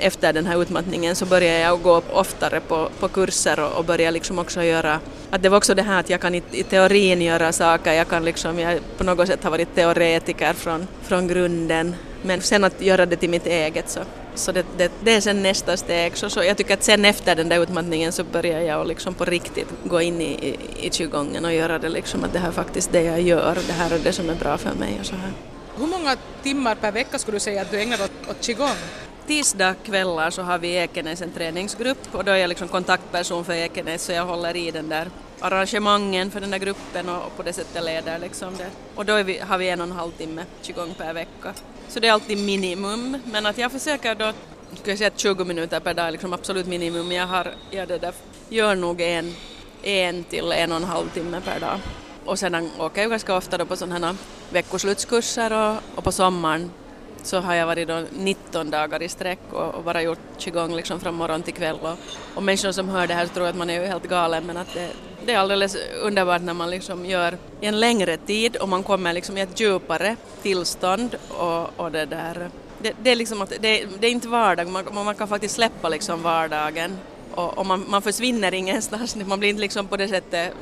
efter 0.03 0.33
den 0.33 0.45
här 0.45 0.61
utmattningen 0.61 1.15
så 1.15 1.25
började 1.25 1.59
jag 1.59 1.81
gå 1.81 2.01
oftare 2.13 2.59
på, 2.59 2.89
på 2.99 3.07
kurser 3.07 3.59
och, 3.59 3.77
och 3.77 3.85
började 3.85 4.11
liksom 4.11 4.39
också 4.39 4.63
göra 4.63 4.99
att 5.31 5.43
det 5.43 5.49
var 5.49 5.57
också 5.57 5.75
det 5.75 5.81
här 5.81 5.99
att 5.99 6.09
jag 6.09 6.21
kan 6.21 6.35
i, 6.35 6.43
i 6.51 6.63
teorin 6.63 7.21
göra 7.21 7.51
saker, 7.51 7.93
jag 7.93 8.07
kan 8.07 8.25
liksom, 8.25 8.59
jag 8.59 8.79
på 8.97 9.03
något 9.03 9.27
sätt 9.27 9.43
har 9.43 9.51
varit 9.51 9.75
teoretiker 9.75 10.53
från, 10.53 10.87
från 11.03 11.27
grunden, 11.27 11.95
men 12.21 12.41
sen 12.41 12.63
att 12.63 12.81
göra 12.81 13.05
det 13.05 13.15
till 13.15 13.29
mitt 13.29 13.47
eget 13.47 13.89
så, 13.89 13.99
så 14.35 14.51
det, 14.51 14.65
det, 14.77 14.91
det 15.03 15.15
är 15.15 15.21
sen 15.21 15.43
nästa 15.43 15.77
steg. 15.77 16.17
Så, 16.17 16.29
så 16.29 16.43
jag 16.43 16.57
tycker 16.57 16.73
att 16.73 16.83
sen 16.83 17.05
efter 17.05 17.35
den 17.35 17.49
där 17.49 17.63
utmattningen 17.63 18.11
så 18.11 18.23
börjar 18.23 18.61
jag 18.61 18.87
liksom 18.87 19.13
på 19.13 19.25
riktigt 19.25 19.67
gå 19.83 20.01
in 20.01 20.21
i, 20.21 20.25
i, 20.25 20.87
i 20.87 20.89
qigongen 20.89 21.45
och 21.45 21.53
göra 21.53 21.79
det 21.79 21.89
liksom 21.89 22.23
att 22.23 22.33
det 22.33 22.39
här 22.39 22.47
är 22.47 22.51
faktiskt 22.51 22.91
det 22.91 23.01
jag 23.01 23.21
gör, 23.21 23.57
det 23.67 23.73
här 23.73 23.91
är 23.91 23.99
det 23.99 24.13
som 24.13 24.29
är 24.29 24.35
bra 24.35 24.57
för 24.57 24.73
mig 24.73 24.97
och 24.99 25.05
så 25.05 25.15
här. 25.15 25.31
Hur 25.77 25.87
många 25.87 26.15
timmar 26.43 26.75
per 26.75 26.91
vecka 26.91 27.19
skulle 27.19 27.35
du 27.35 27.39
säga 27.39 27.61
att 27.61 27.71
du 27.71 27.81
ägnar 27.81 28.03
åt, 28.03 28.29
åt 28.29 28.41
qigong? 28.41 28.77
Tisdagkvällar 29.27 30.29
så 30.29 30.41
har 30.41 30.57
vi 30.57 30.75
Ekenäs 30.75 31.21
en 31.21 31.31
träningsgrupp 31.31 32.15
och 32.15 32.23
då 32.23 32.31
är 32.31 32.35
jag 32.35 32.47
liksom 32.47 32.67
kontaktperson 32.67 33.45
för 33.45 33.53
Ekenäs 33.53 34.03
så 34.03 34.11
jag 34.11 34.25
håller 34.25 34.55
i 34.55 34.71
den 34.71 34.89
där 34.89 35.09
arrangemangen 35.39 36.31
för 36.31 36.41
den 36.41 36.51
där 36.51 36.57
gruppen 36.57 37.09
och 37.09 37.37
på 37.37 37.43
det 37.43 37.53
sättet 37.53 37.83
leder 37.83 38.19
liksom 38.19 38.57
det. 38.57 38.69
Och 38.95 39.05
då 39.05 39.23
vi, 39.23 39.39
har 39.39 39.57
vi 39.57 39.69
en 39.69 39.81
och 39.81 39.87
en 39.87 39.91
halv 39.91 40.11
timme 40.11 40.45
qigong 40.61 40.93
per 40.97 41.13
vecka. 41.13 41.53
Så 41.87 41.99
det 41.99 42.07
är 42.07 42.11
alltid 42.11 42.37
minimum, 42.37 43.17
men 43.25 43.45
att 43.45 43.57
jag 43.57 43.71
försöker 43.71 44.15
då, 44.15 44.31
skulle 44.73 44.91
jag 44.91 44.97
säga 44.97 45.07
att 45.07 45.19
20 45.19 45.45
minuter 45.45 45.79
per 45.79 45.93
dag 45.93 46.07
är 46.07 46.11
liksom 46.11 46.33
absolut 46.33 46.67
minimum, 46.67 47.11
jag 47.11 47.27
har, 47.27 47.53
jag 47.71 47.87
det 47.87 47.97
där, 47.97 48.13
gör 48.49 48.75
nog 48.75 49.01
en, 49.01 49.35
en 49.83 50.23
till 50.23 50.51
en 50.51 50.71
och 50.71 50.77
en 50.77 50.83
halv 50.83 51.09
timme 51.09 51.41
per 51.45 51.59
dag. 51.59 51.79
Och 52.25 52.39
sedan 52.39 52.69
åker 52.79 53.01
jag 53.01 53.11
ganska 53.11 53.35
ofta 53.35 53.57
då 53.57 53.65
på 53.65 53.75
sådana 53.75 54.07
här 54.07 54.15
veckoslutskurser 54.49 55.53
och, 55.53 55.77
och 55.95 56.03
på 56.03 56.11
sommaren 56.11 56.71
så 57.23 57.39
har 57.39 57.53
jag 57.53 57.65
varit 57.65 57.87
då 57.87 58.03
19 58.11 58.69
dagar 58.69 59.03
i 59.03 59.09
sträck 59.09 59.39
och, 59.51 59.75
och 59.75 59.83
bara 59.83 60.01
gjort 60.01 60.19
qigong 60.37 60.75
liksom 60.75 60.99
från 60.99 61.15
morgon 61.15 61.43
till 61.43 61.53
kväll. 61.53 61.75
Och, 61.81 61.97
och 62.35 62.43
människor 62.43 62.71
som 62.71 62.89
hör 62.89 63.07
det 63.07 63.13
här 63.13 63.27
tror 63.27 63.47
att 63.47 63.55
man 63.55 63.69
är 63.69 63.81
ju 63.81 63.87
helt 63.87 64.09
galen 64.09 64.45
men 64.45 64.57
att 64.57 64.73
det, 64.73 64.89
det 65.25 65.33
är 65.33 65.37
alldeles 65.37 65.77
underbart 66.01 66.41
när 66.41 66.53
man 66.53 66.69
liksom 66.69 67.05
gör 67.05 67.37
i 67.61 67.65
en 67.65 67.79
längre 67.79 68.17
tid 68.17 68.55
och 68.55 68.69
man 68.69 68.83
kommer 68.83 69.13
liksom 69.13 69.37
i 69.37 69.41
ett 69.41 69.59
djupare 69.59 70.15
tillstånd 70.41 71.15
och, 71.29 71.79
och 71.79 71.91
det 71.91 72.05
där 72.05 72.49
det, 72.79 72.93
det 73.03 73.11
är 73.11 73.15
liksom 73.15 73.41
att 73.41 73.49
det, 73.49 73.85
det, 73.99 74.07
är 74.07 74.11
inte 74.11 74.27
vardag, 74.27 74.67
man, 74.67 74.85
man 74.93 75.15
kan 75.15 75.27
faktiskt 75.27 75.55
släppa 75.55 75.89
liksom 75.89 76.21
vardagen 76.21 76.97
och, 77.31 77.57
och 77.57 77.65
man, 77.65 77.85
man 77.89 78.01
försvinner 78.01 78.53
ingenstans, 78.53 79.15
man 79.15 79.39
blir 79.39 79.49
inte 79.49 79.61
liksom 79.61 79.87
på 79.87 79.97
det 79.97 80.07
sättet 80.07 80.53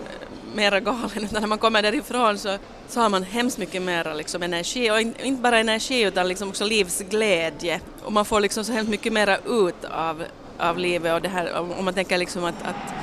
mera 0.56 0.80
galen 0.80 1.24
utan 1.24 1.42
när 1.42 1.48
man 1.48 1.58
kommer 1.58 1.82
därifrån 1.82 2.38
så, 2.38 2.58
så 2.88 3.00
har 3.00 3.10
man 3.10 3.24
hemskt 3.24 3.58
mycket 3.58 3.82
mera 3.82 4.14
liksom 4.14 4.44
energi. 4.44 4.92
Och 4.92 5.02
inte 5.02 5.42
bara 5.42 5.60
energi 5.60 6.02
utan 6.02 6.28
liksom 6.28 6.50
också 6.50 6.66
livsglädje. 6.66 7.82
Och 8.04 8.14
man 8.14 8.26
får 8.26 8.40
liksom 8.40 8.64
så 8.64 8.72
hemskt 8.72 8.90
mycket 8.90 9.14
mera 9.14 9.38
ut 9.38 9.86
av, 9.92 10.24
av 10.58 10.78
livet. 10.78 11.14
Och 11.14 11.22
det 11.22 11.30
här 11.30 11.54
om 11.80 11.86
man 11.86 11.94
tänker 11.94 12.18
liksom 12.18 12.44
att, 12.44 12.62
att 12.64 12.94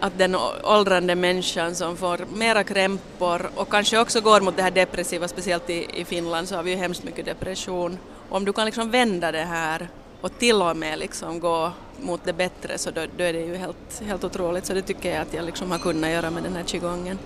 att 0.00 0.18
den 0.18 0.36
åldrande 0.64 1.14
människan 1.14 1.74
som 1.74 1.96
får 1.96 2.18
mera 2.34 2.64
krämpor 2.64 3.50
och 3.54 3.70
kanske 3.70 3.98
också 3.98 4.20
går 4.20 4.40
mot 4.40 4.56
det 4.56 4.62
här 4.62 4.70
depressiva, 4.70 5.28
speciellt 5.28 5.70
i, 5.70 5.86
i 5.94 6.04
Finland 6.04 6.48
så 6.48 6.56
har 6.56 6.62
vi 6.62 6.70
ju 6.70 6.76
hemskt 6.76 7.04
mycket 7.04 7.24
depression. 7.24 7.98
Och 8.28 8.36
om 8.36 8.44
du 8.44 8.52
kan 8.52 8.66
liksom 8.66 8.90
vända 8.90 9.32
det 9.32 9.44
här 9.44 9.88
och 10.20 10.38
till 10.38 10.62
och 10.62 10.76
med 10.76 10.98
liksom 10.98 11.40
gå 11.40 11.72
mot 12.00 12.24
det 12.24 12.32
bättre 12.32 12.78
så 12.78 12.90
då, 12.90 13.00
då, 13.16 13.24
är 13.24 13.32
det 13.32 13.40
ju 13.40 13.56
helt, 13.56 14.02
helt 14.06 14.24
otroligt. 14.24 14.66
Så 14.66 14.74
det 14.74 14.82
tycker 14.82 15.12
jag 15.12 15.22
att 15.22 15.34
jag 15.34 15.44
liksom 15.44 15.70
har 15.70 15.78
kunnat 15.78 16.10
göra 16.10 16.30
med 16.30 16.42
den 16.42 16.56
här 16.56 16.62
qigongen. 16.62 17.18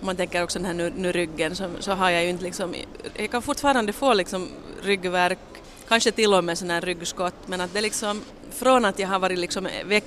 Om 0.00 0.06
man 0.06 0.16
tänker 0.16 0.42
också 0.42 0.58
den 0.58 0.66
här 0.66 0.74
nu, 0.74 0.92
nu 0.96 1.12
ryggen 1.12 1.56
så, 1.56 1.70
så, 1.80 1.92
har 1.92 2.10
jag 2.10 2.22
ju 2.22 2.28
inte 2.28 2.44
liksom, 2.44 2.74
jag 3.14 3.30
kan 3.30 3.42
fortfarande 3.42 3.92
få 3.92 4.14
liksom 4.14 4.48
ryggvärk, 4.82 5.38
kanske 5.88 6.12
till 6.12 6.34
och 6.34 6.44
med 6.44 6.58
sådana 6.58 6.74
här 6.74 6.80
ryggskott 6.80 7.34
men 7.46 7.60
att 7.60 7.74
det 7.74 7.80
liksom 7.80 8.22
från 8.50 8.84
att 8.84 8.98
jag 8.98 9.08
har 9.08 9.18
varit 9.18 9.38
liksom 9.38 9.68
veck, 9.84 10.04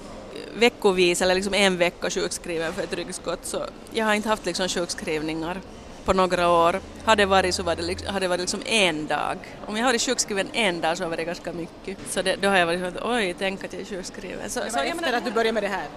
veckovis 0.55 1.21
eller 1.21 1.35
liksom 1.35 1.53
en 1.53 1.77
vecka 1.77 2.09
sjukskriven 2.09 2.73
för 2.73 2.83
ett 2.83 2.93
ryggskott 2.93 3.39
så 3.43 3.65
jag 3.93 4.05
har 4.05 4.13
inte 4.13 4.29
haft 4.29 4.45
liksom 4.45 4.69
sjukskrivningar 4.69 5.61
på 6.05 6.13
några 6.13 6.49
år. 6.49 6.81
Hade 7.05 7.21
det 7.21 7.25
varit 7.25 7.55
så 7.55 7.63
var 7.63 7.75
det, 7.75 7.83
liksom, 7.83 8.07
hade 8.07 8.23
det 8.23 8.27
varit 8.27 8.41
liksom 8.41 8.61
en 8.65 9.07
dag. 9.07 9.37
Om 9.65 9.77
jag 9.77 9.83
har 9.83 9.89
varit 9.89 10.01
sjukskriven 10.01 10.47
en 10.53 10.81
dag 10.81 10.97
så 10.97 11.07
var 11.07 11.17
det 11.17 11.23
ganska 11.23 11.53
mycket. 11.53 11.97
Så 12.09 12.21
det, 12.21 12.35
då 12.41 12.47
har 12.47 12.57
jag 12.57 12.65
varit 12.65 12.79
så 12.79 12.85
att 12.85 13.05
oj, 13.05 13.35
tänk 13.39 13.63
att 13.63 13.73
jag 13.73 13.81
är 13.81 13.85
sjukskriven. 13.85 14.49
Så, 14.49 14.59
det 14.59 14.65
var 14.65 14.71
så, 14.71 14.79
efter 14.79 14.95
menar, 14.95 15.17
att 15.17 15.25
du 15.25 15.31
började 15.31 15.51
med 15.51 15.63
det 15.63 15.67
här? 15.67 15.87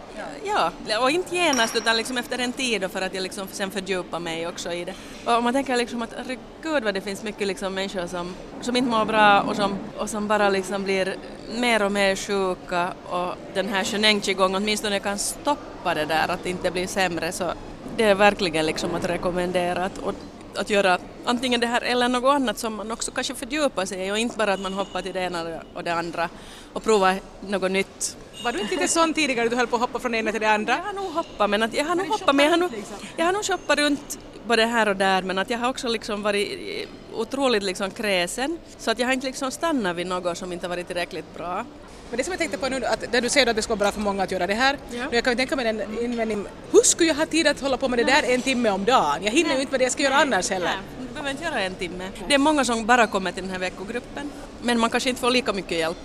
Ja, 0.45 0.73
och 1.01 1.11
inte 1.11 1.37
genast 1.37 1.77
utan 1.77 1.97
liksom 1.97 2.19
efter 2.19 2.39
en 2.39 2.53
tid 2.53 2.91
för 2.91 3.03
att 3.03 3.15
jag 3.15 3.23
liksom 3.23 3.49
sen 3.53 3.71
fördjupar 3.71 4.21
mig 4.21 4.47
också 4.47 4.73
i 4.73 4.85
det. 4.85 4.95
Och 5.25 5.43
man 5.43 5.53
tänker 5.53 5.77
liksom 5.77 6.03
att 6.03 6.15
herregud 6.17 6.85
vad 6.85 6.95
det 6.95 7.01
finns 7.01 7.23
mycket 7.23 7.47
liksom 7.47 7.75
människor 7.75 8.07
som, 8.07 8.35
som 8.61 8.77
inte 8.77 8.91
mår 8.91 9.05
bra 9.05 9.41
och 9.41 9.57
som, 9.57 9.79
och 9.97 10.11
som 10.11 10.29
bara 10.29 10.49
liksom 10.49 10.85
blir 10.85 11.15
mer 11.57 11.83
och 11.83 11.93
mer 11.93 12.17
sjuka 12.17 12.93
och 13.11 13.35
den 13.55 13.69
här 13.69 13.85
Sheneng 13.85 14.21
qigong 14.21 14.55
åtminstone 14.55 15.01
kan 15.01 15.19
stoppa 15.19 15.95
det 15.95 16.05
där 16.05 16.29
att 16.29 16.43
det 16.43 16.51
inte 16.51 16.71
blir 16.71 16.87
sämre 16.87 17.33
så 17.33 17.53
det 17.99 18.05
är 18.05 18.15
verkligen 18.15 18.67
liksom 18.67 18.95
att 18.95 19.05
rekommendera. 19.05 19.91
Och, 20.03 20.15
att 20.57 20.71
göra 20.71 20.99
antingen 21.25 21.61
det 21.61 21.67
här 21.67 21.81
eller 21.81 22.09
något 22.09 22.35
annat 22.35 22.59
som 22.59 22.75
man 22.75 22.93
också 22.93 23.11
kanske 23.11 23.35
fördjupar 23.35 23.85
sig 23.85 24.07
i 24.07 24.11
och 24.11 24.19
inte 24.19 24.39
bara 24.39 24.53
att 24.53 24.61
man 24.61 24.73
hoppar 24.73 25.03
till 25.03 25.15
det 25.15 25.21
ena 25.21 25.61
och 25.75 25.85
det 25.85 25.95
andra 25.95 26.29
och 26.73 26.83
provar 26.83 27.21
något 27.41 27.71
nytt. 27.71 28.17
Var 28.45 28.53
du 28.53 28.61
inte 28.61 28.75
lite 28.75 28.89
sån 28.89 29.15
tidigare, 29.15 29.49
du 29.49 29.57
höll 29.57 29.67
på 29.67 29.77
att 29.77 29.83
hoppa 29.83 29.99
från 29.99 30.13
det 30.13 30.19
ena 30.19 30.33
till 30.33 30.41
det 30.41 30.51
andra? 30.51 30.77
Jag 30.77 30.85
har 30.85 30.93
nog 30.93 31.13
hoppat, 31.13 31.51
men 31.51 31.63
att 31.63 31.75
jag 31.75 31.85
har 31.85 31.95
nog 31.95 32.07
hoppat, 32.07 32.35
men 32.35 32.45
jag 32.45 32.53
har 32.53 32.59
nog, 32.59 32.73
liksom. 32.73 32.97
jag 33.17 33.25
har 33.25 33.33
nog 33.33 33.45
shoppat 33.45 33.79
runt 33.79 34.19
både 34.47 34.65
här 34.65 34.89
och 34.89 34.97
där, 34.97 35.23
men 35.23 35.39
att 35.39 35.51
jag 35.51 35.59
har 35.59 35.69
också 35.69 35.89
liksom 35.89 36.23
varit 36.23 36.89
otroligt 37.15 37.63
liksom 37.63 37.91
kräsen, 37.91 38.59
så 38.79 38.91
att 38.91 38.99
jag 38.99 39.07
har 39.07 39.13
inte 39.13 39.27
liksom 39.27 39.51
stannat 39.51 39.97
vid 39.97 40.07
något 40.07 40.39
som 40.39 40.53
inte 40.53 40.69
varit 40.69 40.87
tillräckligt 40.87 41.35
bra. 41.35 41.65
Men 42.11 42.19
det 42.19 42.25
som 42.25 42.31
jag 42.33 42.39
tänkte 42.39 42.59
på 42.59 42.69
nu, 42.69 42.85
att 42.85 43.13
där 43.13 43.21
du 43.21 43.29
säger 43.29 43.47
att 43.47 43.57
det 43.57 43.63
ska 43.63 43.71
vara 43.71 43.79
bra 43.79 43.93
för 43.93 44.01
många 44.01 44.23
att 44.23 44.31
göra 44.31 44.47
det 44.47 44.55
här, 44.55 44.77
Ja. 44.91 45.05
nu 45.11 45.17
jag 45.17 45.25
kan 45.25 45.33
ju 45.33 45.37
tänka 45.37 45.57
mig 45.57 45.67
en 45.67 45.99
invändning, 46.05 46.47
hur 46.73 46.81
skulle 46.83 47.09
jag 47.09 47.15
ha 47.15 47.27
tid 47.27 47.47
att 47.47 47.61
hålla 47.61 47.77
på 47.77 47.89
med 47.89 47.99
det 47.99 48.05
där 48.05 48.23
en 48.35 48.43
timme 48.43 48.71
om 48.71 48.85
dagen? 48.85 49.19
Jag 49.25 49.33
hinner 49.33 49.55
ju 49.55 49.61
inte 49.61 49.71
med 49.73 49.81
det 49.81 49.85
jag 49.85 49.93
ska 49.93 50.03
göra 50.03 50.15
annars 50.15 50.51
heller. 50.51 50.67
Nej, 50.67 50.77
du 51.01 51.07
behöver 51.15 51.31
inte 51.31 51.45
göra 51.45 51.61
en 51.61 51.75
timme. 51.75 52.05
Det 52.29 52.35
är 52.35 52.39
många 52.39 52.65
som 52.65 52.87
bara 52.87 53.07
kommer 53.07 53.33
till 53.33 53.43
den 53.43 53.53
här 53.53 53.59
veckogruppen, 53.59 54.31
men 54.63 54.79
man 54.81 54.91
kanske 54.91 55.09
inte 55.09 55.21
får 55.21 55.31
lika 55.31 55.53
mycket 55.53 55.79
hjälp 55.79 55.97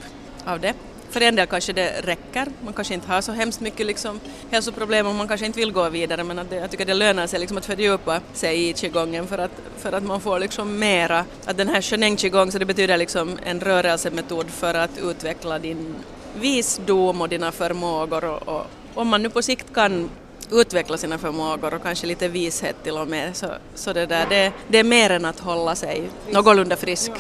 av 0.45 0.59
det. 0.59 0.73
För 1.13 1.21
en 1.21 1.35
del 1.35 1.47
kanske 1.47 1.73
det 1.73 2.01
räcker, 2.01 2.47
man 2.63 2.73
kanske 2.73 2.93
inte 2.93 3.07
har 3.07 3.21
så 3.21 3.31
hemskt 3.31 3.59
mycket 3.59 3.85
liksom 3.85 4.19
hälsoproblem 4.51 5.07
och 5.07 5.15
man 5.15 5.27
kanske 5.27 5.45
inte 5.45 5.59
vill 5.59 5.71
gå 5.71 5.89
vidare 5.89 6.23
men 6.23 6.39
att 6.39 6.49
det, 6.49 6.55
jag 6.55 6.71
tycker 6.71 6.85
det 6.85 6.93
lönar 6.93 7.27
sig 7.27 7.39
liksom 7.39 7.57
att 7.57 7.65
fördjupa 7.65 8.21
sig 8.33 8.69
i 8.69 8.73
qigongen 8.73 9.27
för 9.27 9.37
att, 9.37 9.51
för 9.77 9.91
att 9.91 10.03
man 10.03 10.21
får 10.21 10.39
liksom 10.39 10.79
mera, 10.79 11.25
att 11.45 11.57
den 11.57 11.69
här 11.69 11.81
shening 11.81 12.17
qigong 12.17 12.51
så 12.51 12.57
det 12.59 12.65
betyder 12.65 12.97
liksom 12.97 13.39
en 13.45 13.59
rörelsemetod 13.59 14.49
för 14.49 14.73
att 14.73 14.97
utveckla 14.97 15.59
din 15.59 15.95
visdom 16.39 17.21
och 17.21 17.29
dina 17.29 17.51
förmågor 17.51 18.25
och, 18.25 18.47
och 18.47 18.65
om 18.93 19.07
man 19.07 19.23
nu 19.23 19.29
på 19.29 19.41
sikt 19.41 19.73
kan 19.73 20.09
utveckla 20.51 20.97
sina 20.97 21.17
förmågor 21.17 21.73
och 21.73 21.83
kanske 21.83 22.07
lite 22.07 22.27
vishet 22.27 22.83
till 22.83 22.97
och 22.97 23.07
med 23.07 23.35
så, 23.35 23.47
så 23.75 23.93
det 23.93 24.05
där 24.05 24.25
det, 24.29 24.51
det 24.67 24.79
är 24.79 24.83
mer 24.83 25.09
än 25.09 25.25
att 25.25 25.39
hålla 25.39 25.75
sig 25.75 26.09
någorlunda 26.31 26.75
frisk. 26.75 27.11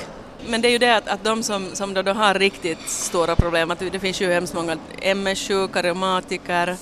Men 0.47 0.61
det 0.61 0.67
är 0.67 0.71
ju 0.71 0.77
det 0.77 0.95
att, 0.95 1.07
att 1.07 1.23
de 1.23 1.43
som, 1.43 1.75
som 1.75 1.93
då, 1.93 2.01
då 2.01 2.13
har 2.13 2.33
riktigt 2.33 2.89
stora 2.89 3.35
problem, 3.35 3.71
att 3.71 3.79
det 3.79 3.99
finns 3.99 4.21
ju 4.21 4.31
hemskt 4.31 4.53
många 4.53 4.77
MS-sjuka, 5.01 5.83
reumatiker, 5.83 6.77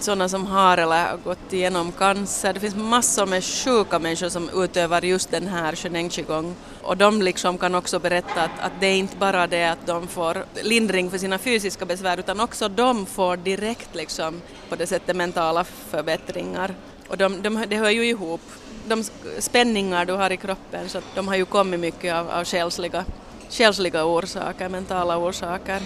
sådana 0.00 0.28
som 0.28 0.46
har 0.46 0.78
eller 0.78 1.10
har 1.10 1.16
gått 1.16 1.52
igenom 1.52 1.92
cancer. 1.92 2.52
Det 2.52 2.60
finns 2.60 2.74
massor 2.74 3.26
med 3.26 3.44
sjuka 3.44 3.98
människor 3.98 4.28
som 4.28 4.50
utövar 4.54 5.02
just 5.04 5.30
den 5.30 5.46
här 5.46 5.76
Sheneng 5.76 6.08
qigong. 6.08 6.54
Och 6.82 6.96
de 6.96 7.22
liksom 7.22 7.58
kan 7.58 7.74
också 7.74 7.98
berätta 7.98 8.42
att, 8.42 8.60
att 8.60 8.72
det 8.80 8.86
är 8.86 8.96
inte 8.96 9.16
bara 9.16 9.46
det 9.46 9.64
att 9.64 9.86
de 9.86 10.08
får 10.08 10.44
lindring 10.62 11.10
för 11.10 11.18
sina 11.18 11.38
fysiska 11.38 11.84
besvär 11.84 12.18
utan 12.18 12.40
också 12.40 12.68
de 12.68 13.06
får 13.06 13.36
direkt 13.36 13.94
liksom 13.94 14.40
på 14.68 14.76
det 14.76 14.86
sättet 14.86 15.16
mentala 15.16 15.64
förbättringar. 15.64 16.74
Och 17.08 17.16
de, 17.16 17.42
de, 17.42 17.64
det 17.68 17.76
hör 17.76 17.90
ju 17.90 18.04
ihop. 18.04 18.40
De 18.88 19.04
spänningar 19.38 20.04
du 20.04 20.12
har 20.12 20.32
i 20.32 20.36
kroppen 20.36 20.88
så 20.88 21.00
de 21.14 21.28
har 21.28 21.36
ju 21.36 21.44
kommit 21.44 21.80
mycket 21.80 22.14
av, 22.14 22.30
av 22.30 22.44
själsliga, 22.44 23.04
själsliga 23.50 24.04
orsaker, 24.04 24.68
mentala 24.68 25.18
orsaker. 25.18 25.82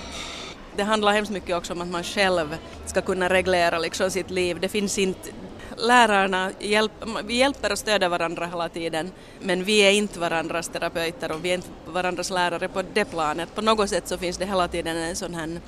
Det 0.77 0.83
handlar 0.83 1.13
hemskt 1.13 1.33
mycket 1.33 1.57
också 1.57 1.73
om 1.73 1.81
att 1.81 1.89
man 1.89 2.05
själv 2.05 2.57
ska 2.87 3.01
kunna 3.01 3.29
reglera 3.29 3.79
liksom 3.79 4.11
sitt 4.11 4.31
liv. 4.31 4.61
Det 4.61 4.69
finns 4.69 4.99
inte 4.99 5.31
Lärarna 5.77 6.51
hjälp, 6.59 6.93
vi 7.25 7.37
hjälper 7.37 7.73
och 7.73 7.79
stöder 7.79 8.09
varandra 8.09 8.47
hela 8.47 8.69
tiden 8.69 9.13
men 9.41 9.65
vi 9.65 9.79
är 9.79 9.91
inte 9.91 10.19
varandras 10.19 10.69
terapeuter 10.69 11.33
och 11.33 11.45
vi 11.45 11.51
är 11.51 11.55
inte 11.55 11.69
varandras 11.87 12.31
lärare 12.31 12.69
på 12.69 12.83
det 12.95 13.05
planet. 13.05 13.55
På 13.55 13.61
något 13.61 13.91
sätt 13.91 14.09
så 14.09 14.19
finns 14.19 14.39
det 14.39 14.47
hela 14.47 14.69
tiden 14.69 14.97
en 14.97 15.17
sån 15.17 15.35
här 15.35 15.61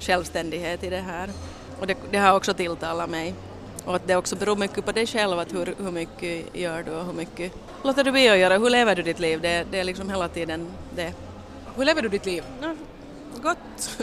självständighet 0.00 0.84
i 0.84 0.90
det 0.90 1.00
här 1.00 1.30
och 1.80 1.86
det, 1.86 1.96
det 2.10 2.18
har 2.18 2.36
också 2.36 2.54
tilltalat 2.54 3.10
mig. 3.10 3.34
Och 3.88 3.96
att 3.96 4.06
det 4.06 4.16
också 4.16 4.36
beror 4.36 4.56
mycket 4.56 4.84
på 4.84 4.92
dig 4.92 5.06
själv, 5.06 5.38
att 5.38 5.54
hur, 5.54 5.74
hur 5.78 5.90
mycket 5.90 6.56
gör 6.56 6.82
du 6.82 6.90
och 6.90 7.06
hur 7.06 7.12
mycket 7.12 7.52
låter 7.84 8.04
du 8.04 8.12
bli 8.12 8.28
att 8.28 8.38
göra, 8.38 8.58
hur 8.58 8.70
lever 8.70 8.96
du 8.96 9.02
ditt 9.02 9.20
liv? 9.20 9.40
Det, 9.40 9.66
det 9.70 9.80
är 9.80 9.84
liksom 9.84 10.10
hela 10.10 10.28
tiden 10.28 10.66
det. 10.96 11.12
Hur 11.76 11.84
lever 11.84 12.02
du 12.02 12.08
ditt 12.08 12.26
liv? 12.26 12.44
Ja, 12.62 12.74
gott. 13.42 13.98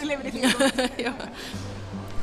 Du 0.00 0.06
lever 0.06 0.24
ditt 0.24 0.34
liv. 0.34 0.50
ja. 0.96 1.12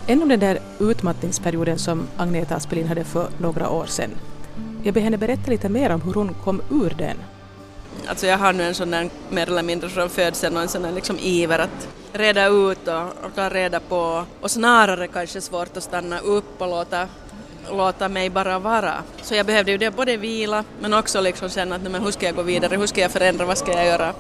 Än 0.07 0.21
om 0.21 0.29
den 0.29 0.39
där 0.39 0.59
utmattningsperioden 0.79 1.79
som 1.79 2.07
Agneta 2.17 2.55
Aspelin 2.55 2.87
hade 2.87 3.03
för 3.03 3.29
några 3.37 3.69
år 3.69 3.85
sedan. 3.85 4.09
Jag 4.83 4.93
ber 4.93 5.01
henne 5.01 5.17
berätta 5.17 5.51
lite 5.51 5.69
mer 5.69 5.89
om 5.89 6.01
hur 6.01 6.13
hon 6.13 6.33
kom 6.33 6.61
ur 6.71 6.95
den. 6.97 7.17
Alltså 8.08 8.27
jag 8.27 8.38
har 8.38 8.54
nu 8.54 8.63
en 8.63 8.75
sån 8.75 8.91
där 8.91 9.10
mer 9.30 9.47
eller 9.47 9.63
mindre 9.63 9.89
från 9.89 10.10
födseln 10.10 10.56
och 10.56 10.62
en 10.62 10.67
sån 10.67 10.82
där 10.82 10.91
liksom 10.91 11.19
iver 11.19 11.60
att 11.60 11.88
reda 12.13 12.47
ut 12.47 12.88
och, 12.88 13.25
och 13.25 13.36
ta 13.36 13.49
reda 13.49 13.80
på. 13.80 14.25
Och 14.41 14.51
snarare 14.51 15.08
kanske 15.08 15.41
svårt 15.41 15.77
att 15.77 15.84
stanna 15.84 16.19
upp 16.19 16.62
och 16.62 16.67
låta, 16.67 17.08
låta 17.69 18.10
mig 18.10 18.30
bara 18.30 18.60
vara. 18.60 19.04
Så 19.21 19.36
jag 19.36 19.45
behövde 19.45 19.71
ju 19.71 19.78
det 19.78 19.91
både 19.91 20.17
vila 20.17 20.63
men 20.80 20.93
också 20.93 21.21
liksom 21.21 21.50
känna 21.50 21.76
att 21.76 21.82
men 21.82 22.04
hur 22.04 22.12
ska 22.12 22.26
jag 22.26 22.36
gå 22.36 22.41
vidare, 22.41 22.78
hur 22.78 22.88
ska 22.88 23.02
jag 23.02 23.12
förändra, 23.12 23.45
vad 23.45 23.58
ska 23.58 23.71
jag 23.71 23.86
göra? 23.86 24.13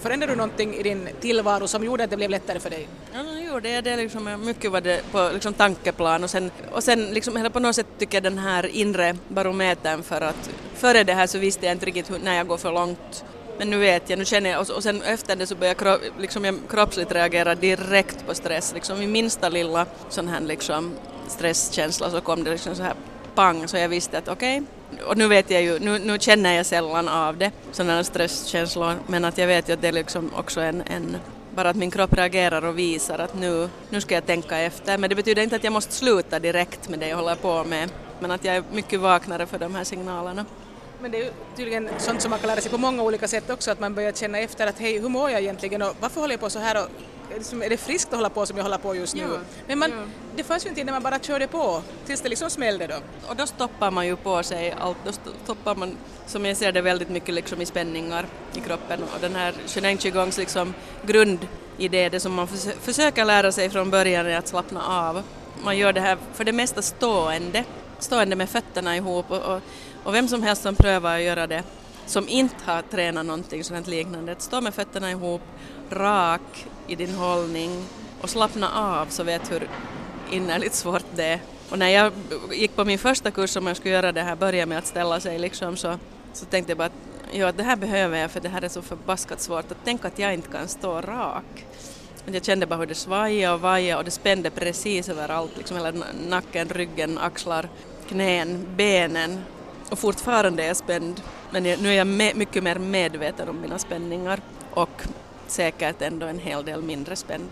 Förändrade 0.00 0.32
du 0.32 0.36
någonting 0.36 0.74
i 0.74 0.82
din 0.82 1.08
tillvaro 1.20 1.68
som 1.68 1.84
gjorde 1.84 2.04
att 2.04 2.10
det 2.10 2.16
blev 2.16 2.30
lättare 2.30 2.60
för 2.60 2.70
dig? 2.70 2.88
Ja, 3.14 3.22
no, 3.22 3.28
jo, 3.46 3.60
det, 3.60 3.80
det 3.80 3.96
liksom, 3.96 4.44
mycket 4.44 4.72
var 4.72 4.80
det 4.80 5.00
på 5.12 5.30
liksom, 5.32 5.54
tankeplan 5.54 6.24
och 6.24 6.30
sen, 6.30 6.50
och 6.72 6.84
sen 6.84 7.10
liksom, 7.10 7.36
eller 7.36 7.50
på 7.50 7.60
något 7.60 7.76
sätt 7.76 7.86
tycker 7.98 8.16
jag 8.16 8.22
den 8.22 8.38
här 8.38 8.66
inre 8.66 9.16
barometern 9.28 10.02
för 10.02 10.20
att 10.20 10.50
före 10.74 11.04
det 11.04 11.14
här 11.14 11.26
så 11.26 11.38
visste 11.38 11.66
jag 11.66 11.74
inte 11.74 11.86
riktigt 11.86 12.10
hur, 12.10 12.18
när 12.18 12.36
jag 12.36 12.46
går 12.46 12.56
för 12.56 12.72
långt. 12.72 13.24
Men 13.58 13.70
nu 13.70 13.78
vet 13.78 14.10
jag, 14.10 14.18
nu 14.18 14.24
känner 14.24 14.50
jag 14.50 14.60
och, 14.60 14.70
och 14.70 14.82
sen 14.82 15.02
efter 15.02 15.36
det 15.36 15.46
så 15.46 15.54
börjar 15.54 15.76
jag, 15.84 15.98
liksom, 16.18 16.44
jag 16.44 16.58
kroppsligt 16.68 17.12
reagera 17.12 17.54
direkt 17.54 18.26
på 18.26 18.34
stress. 18.34 18.72
Liksom, 18.74 19.02
I 19.02 19.06
minsta 19.06 19.48
lilla 19.48 19.86
sån 20.08 20.28
här 20.28 20.40
liksom, 20.40 20.94
stresskänsla 21.30 22.10
så 22.10 22.20
kom 22.20 22.44
det 22.44 22.50
liksom 22.50 22.74
så 22.74 22.82
här 22.82 22.94
pang 23.34 23.68
så 23.68 23.76
jag 23.76 23.88
visste 23.88 24.18
att 24.18 24.28
okej, 24.28 24.62
okay. 24.92 25.04
och 25.04 25.16
nu 25.16 25.28
vet 25.28 25.50
jag 25.50 25.62
ju, 25.62 25.78
nu, 25.78 25.98
nu 25.98 26.18
känner 26.18 26.52
jag 26.52 26.66
sällan 26.66 27.08
av 27.08 27.36
det, 27.36 27.50
sådana 27.72 28.04
stresskänslor, 28.04 28.94
men 29.06 29.24
att 29.24 29.38
jag 29.38 29.46
vet 29.46 29.68
ju 29.68 29.72
att 29.72 29.82
det 29.82 29.88
är 29.88 29.92
liksom 29.92 30.30
också 30.34 30.60
en, 30.60 30.82
en 30.82 31.16
bara 31.54 31.70
att 31.70 31.76
min 31.76 31.90
kropp 31.90 32.12
reagerar 32.12 32.64
och 32.64 32.78
visar 32.78 33.18
att 33.18 33.34
nu, 33.34 33.68
nu 33.90 34.00
ska 34.00 34.14
jag 34.14 34.26
tänka 34.26 34.58
efter. 34.58 34.98
Men 34.98 35.10
det 35.10 35.16
betyder 35.16 35.42
inte 35.42 35.56
att 35.56 35.64
jag 35.64 35.72
måste 35.72 35.92
sluta 35.92 36.38
direkt 36.38 36.88
med 36.88 36.98
det 36.98 37.08
jag 37.08 37.16
håller 37.16 37.34
på 37.34 37.64
med, 37.64 37.90
men 38.20 38.30
att 38.30 38.44
jag 38.44 38.56
är 38.56 38.62
mycket 38.72 39.00
vaknare 39.00 39.46
för 39.46 39.58
de 39.58 39.74
här 39.74 39.84
signalerna. 39.84 40.44
Men 41.02 41.10
det 41.10 41.22
är 41.22 41.32
tydligen 41.56 41.88
sånt 41.98 42.22
som 42.22 42.30
man 42.30 42.38
kan 42.38 42.48
lära 42.48 42.60
sig 42.60 42.70
på 42.70 42.78
många 42.78 43.02
olika 43.02 43.28
sätt 43.28 43.50
också, 43.50 43.70
att 43.70 43.80
man 43.80 43.94
börjar 43.94 44.12
känna 44.12 44.38
efter 44.38 44.66
att 44.66 44.78
hej, 44.78 44.98
hur 44.98 45.08
mår 45.08 45.30
jag 45.30 45.40
egentligen 45.40 45.82
och 45.82 45.96
varför 46.00 46.20
håller 46.20 46.32
jag 46.32 46.40
på 46.40 46.50
så 46.50 46.58
här 46.58 46.82
och 46.84 46.88
är 47.64 47.70
det 47.70 47.76
friskt 47.76 48.08
att 48.08 48.14
hålla 48.14 48.30
på 48.30 48.46
som 48.46 48.56
jag 48.56 48.64
håller 48.64 48.78
på 48.78 48.94
just 48.94 49.14
nu? 49.14 49.20
Ja, 49.22 49.38
Men 49.66 49.78
man, 49.78 49.90
ja. 49.90 49.96
det 50.36 50.44
fanns 50.44 50.66
ju 50.66 50.68
en 50.68 50.74
tid 50.74 50.86
när 50.86 50.92
man 50.92 51.02
bara 51.02 51.18
körde 51.18 51.46
på 51.46 51.82
tills 52.06 52.20
det 52.20 52.28
liksom 52.28 52.50
smällde 52.50 52.86
då. 52.86 52.94
Och 53.28 53.36
då 53.36 53.46
stoppar 53.46 53.90
man 53.90 54.06
ju 54.06 54.16
på 54.16 54.42
sig 54.42 54.74
allt, 54.80 54.96
då 55.04 55.12
stoppar 55.44 55.74
man, 55.74 55.96
som 56.26 56.44
jag 56.44 56.56
ser 56.56 56.72
det, 56.72 56.80
väldigt 56.80 57.08
mycket 57.08 57.34
liksom 57.34 57.60
i 57.62 57.66
spänningar 57.66 58.26
i 58.54 58.60
kroppen 58.60 59.02
och 59.02 59.20
den 59.20 59.34
här 59.34 59.54
Sheneng 59.66 59.96
Qigongs 59.96 60.38
liksom 60.38 60.74
grundidé, 61.06 62.08
det 62.08 62.20
som 62.20 62.32
man 62.34 62.46
försö- 62.46 62.78
försöker 62.80 63.24
lära 63.24 63.52
sig 63.52 63.70
från 63.70 63.90
början 63.90 64.26
är 64.26 64.38
att 64.38 64.48
slappna 64.48 64.82
av. 65.08 65.22
Man 65.64 65.78
gör 65.78 65.92
det 65.92 66.00
här 66.00 66.18
för 66.34 66.44
det 66.44 66.52
mesta 66.52 66.82
stående, 66.82 67.64
stående 68.02 68.36
med 68.36 68.48
fötterna 68.48 68.96
ihop 68.96 69.30
och, 69.30 69.54
och, 69.54 69.60
och 70.04 70.14
vem 70.14 70.28
som 70.28 70.42
helst 70.42 70.62
som 70.62 70.74
prövar 70.74 71.16
att 71.16 71.22
göra 71.22 71.46
det 71.46 71.62
som 72.06 72.28
inte 72.28 72.56
har 72.64 72.82
tränat 72.82 73.26
någonting 73.26 73.64
sådant 73.64 73.86
liknande, 73.86 74.32
att 74.32 74.42
stå 74.42 74.60
med 74.60 74.74
fötterna 74.74 75.10
ihop, 75.10 75.42
rak 75.90 76.66
i 76.86 76.96
din 76.96 77.14
hållning 77.14 77.84
och 78.20 78.30
slappna 78.30 78.70
av 78.70 79.06
så 79.06 79.22
vet 79.22 79.52
hur 79.52 79.68
innerligt 80.30 80.74
svårt 80.74 81.04
det 81.14 81.24
är. 81.24 81.40
Och 81.70 81.78
när 81.78 81.88
jag 81.88 82.12
gick 82.52 82.76
på 82.76 82.84
min 82.84 82.98
första 82.98 83.30
kurs 83.30 83.56
om 83.56 83.66
jag 83.66 83.76
skulle 83.76 83.94
göra 83.94 84.12
det 84.12 84.22
här, 84.22 84.36
börja 84.36 84.66
med 84.66 84.78
att 84.78 84.86
ställa 84.86 85.20
sig 85.20 85.38
liksom 85.38 85.76
så, 85.76 85.98
så 86.32 86.44
tänkte 86.44 86.70
jag 86.70 86.78
bara 86.78 86.86
att 86.86 87.32
ja, 87.32 87.52
det 87.52 87.62
här 87.62 87.76
behöver 87.76 88.18
jag 88.18 88.30
för 88.30 88.40
det 88.40 88.48
här 88.48 88.62
är 88.62 88.68
så 88.68 88.82
förbaskat 88.82 89.40
svårt 89.40 89.72
att 89.72 89.84
tänka 89.84 90.08
att 90.08 90.18
jag 90.18 90.34
inte 90.34 90.48
kan 90.48 90.68
stå 90.68 91.00
rak. 91.00 91.66
Jag 92.26 92.44
kände 92.44 92.66
bara 92.66 92.78
hur 92.78 92.86
det 92.86 92.94
svajade 92.94 93.54
och 93.54 93.60
vajade 93.60 93.98
och 93.98 94.04
det 94.04 94.10
spände 94.10 94.50
precis 94.50 95.08
överallt, 95.08 95.56
liksom 95.56 95.76
hela 95.76 95.92
nacken, 96.28 96.68
ryggen, 96.68 97.18
axlar, 97.18 97.68
knän, 98.08 98.66
benen 98.76 99.40
och 99.90 99.98
fortfarande 99.98 100.62
är 100.62 100.66
jag 100.66 100.76
spänd. 100.76 101.22
Men 101.50 101.62
nu 101.62 101.88
är 101.88 101.92
jag 101.92 102.06
mycket 102.36 102.62
mer 102.62 102.78
medveten 102.78 103.48
om 103.48 103.60
mina 103.60 103.78
spänningar 103.78 104.40
och 104.70 105.02
säkert 105.46 106.02
ändå 106.02 106.26
en 106.26 106.38
hel 106.38 106.64
del 106.64 106.82
mindre 106.82 107.16
spänd. 107.16 107.48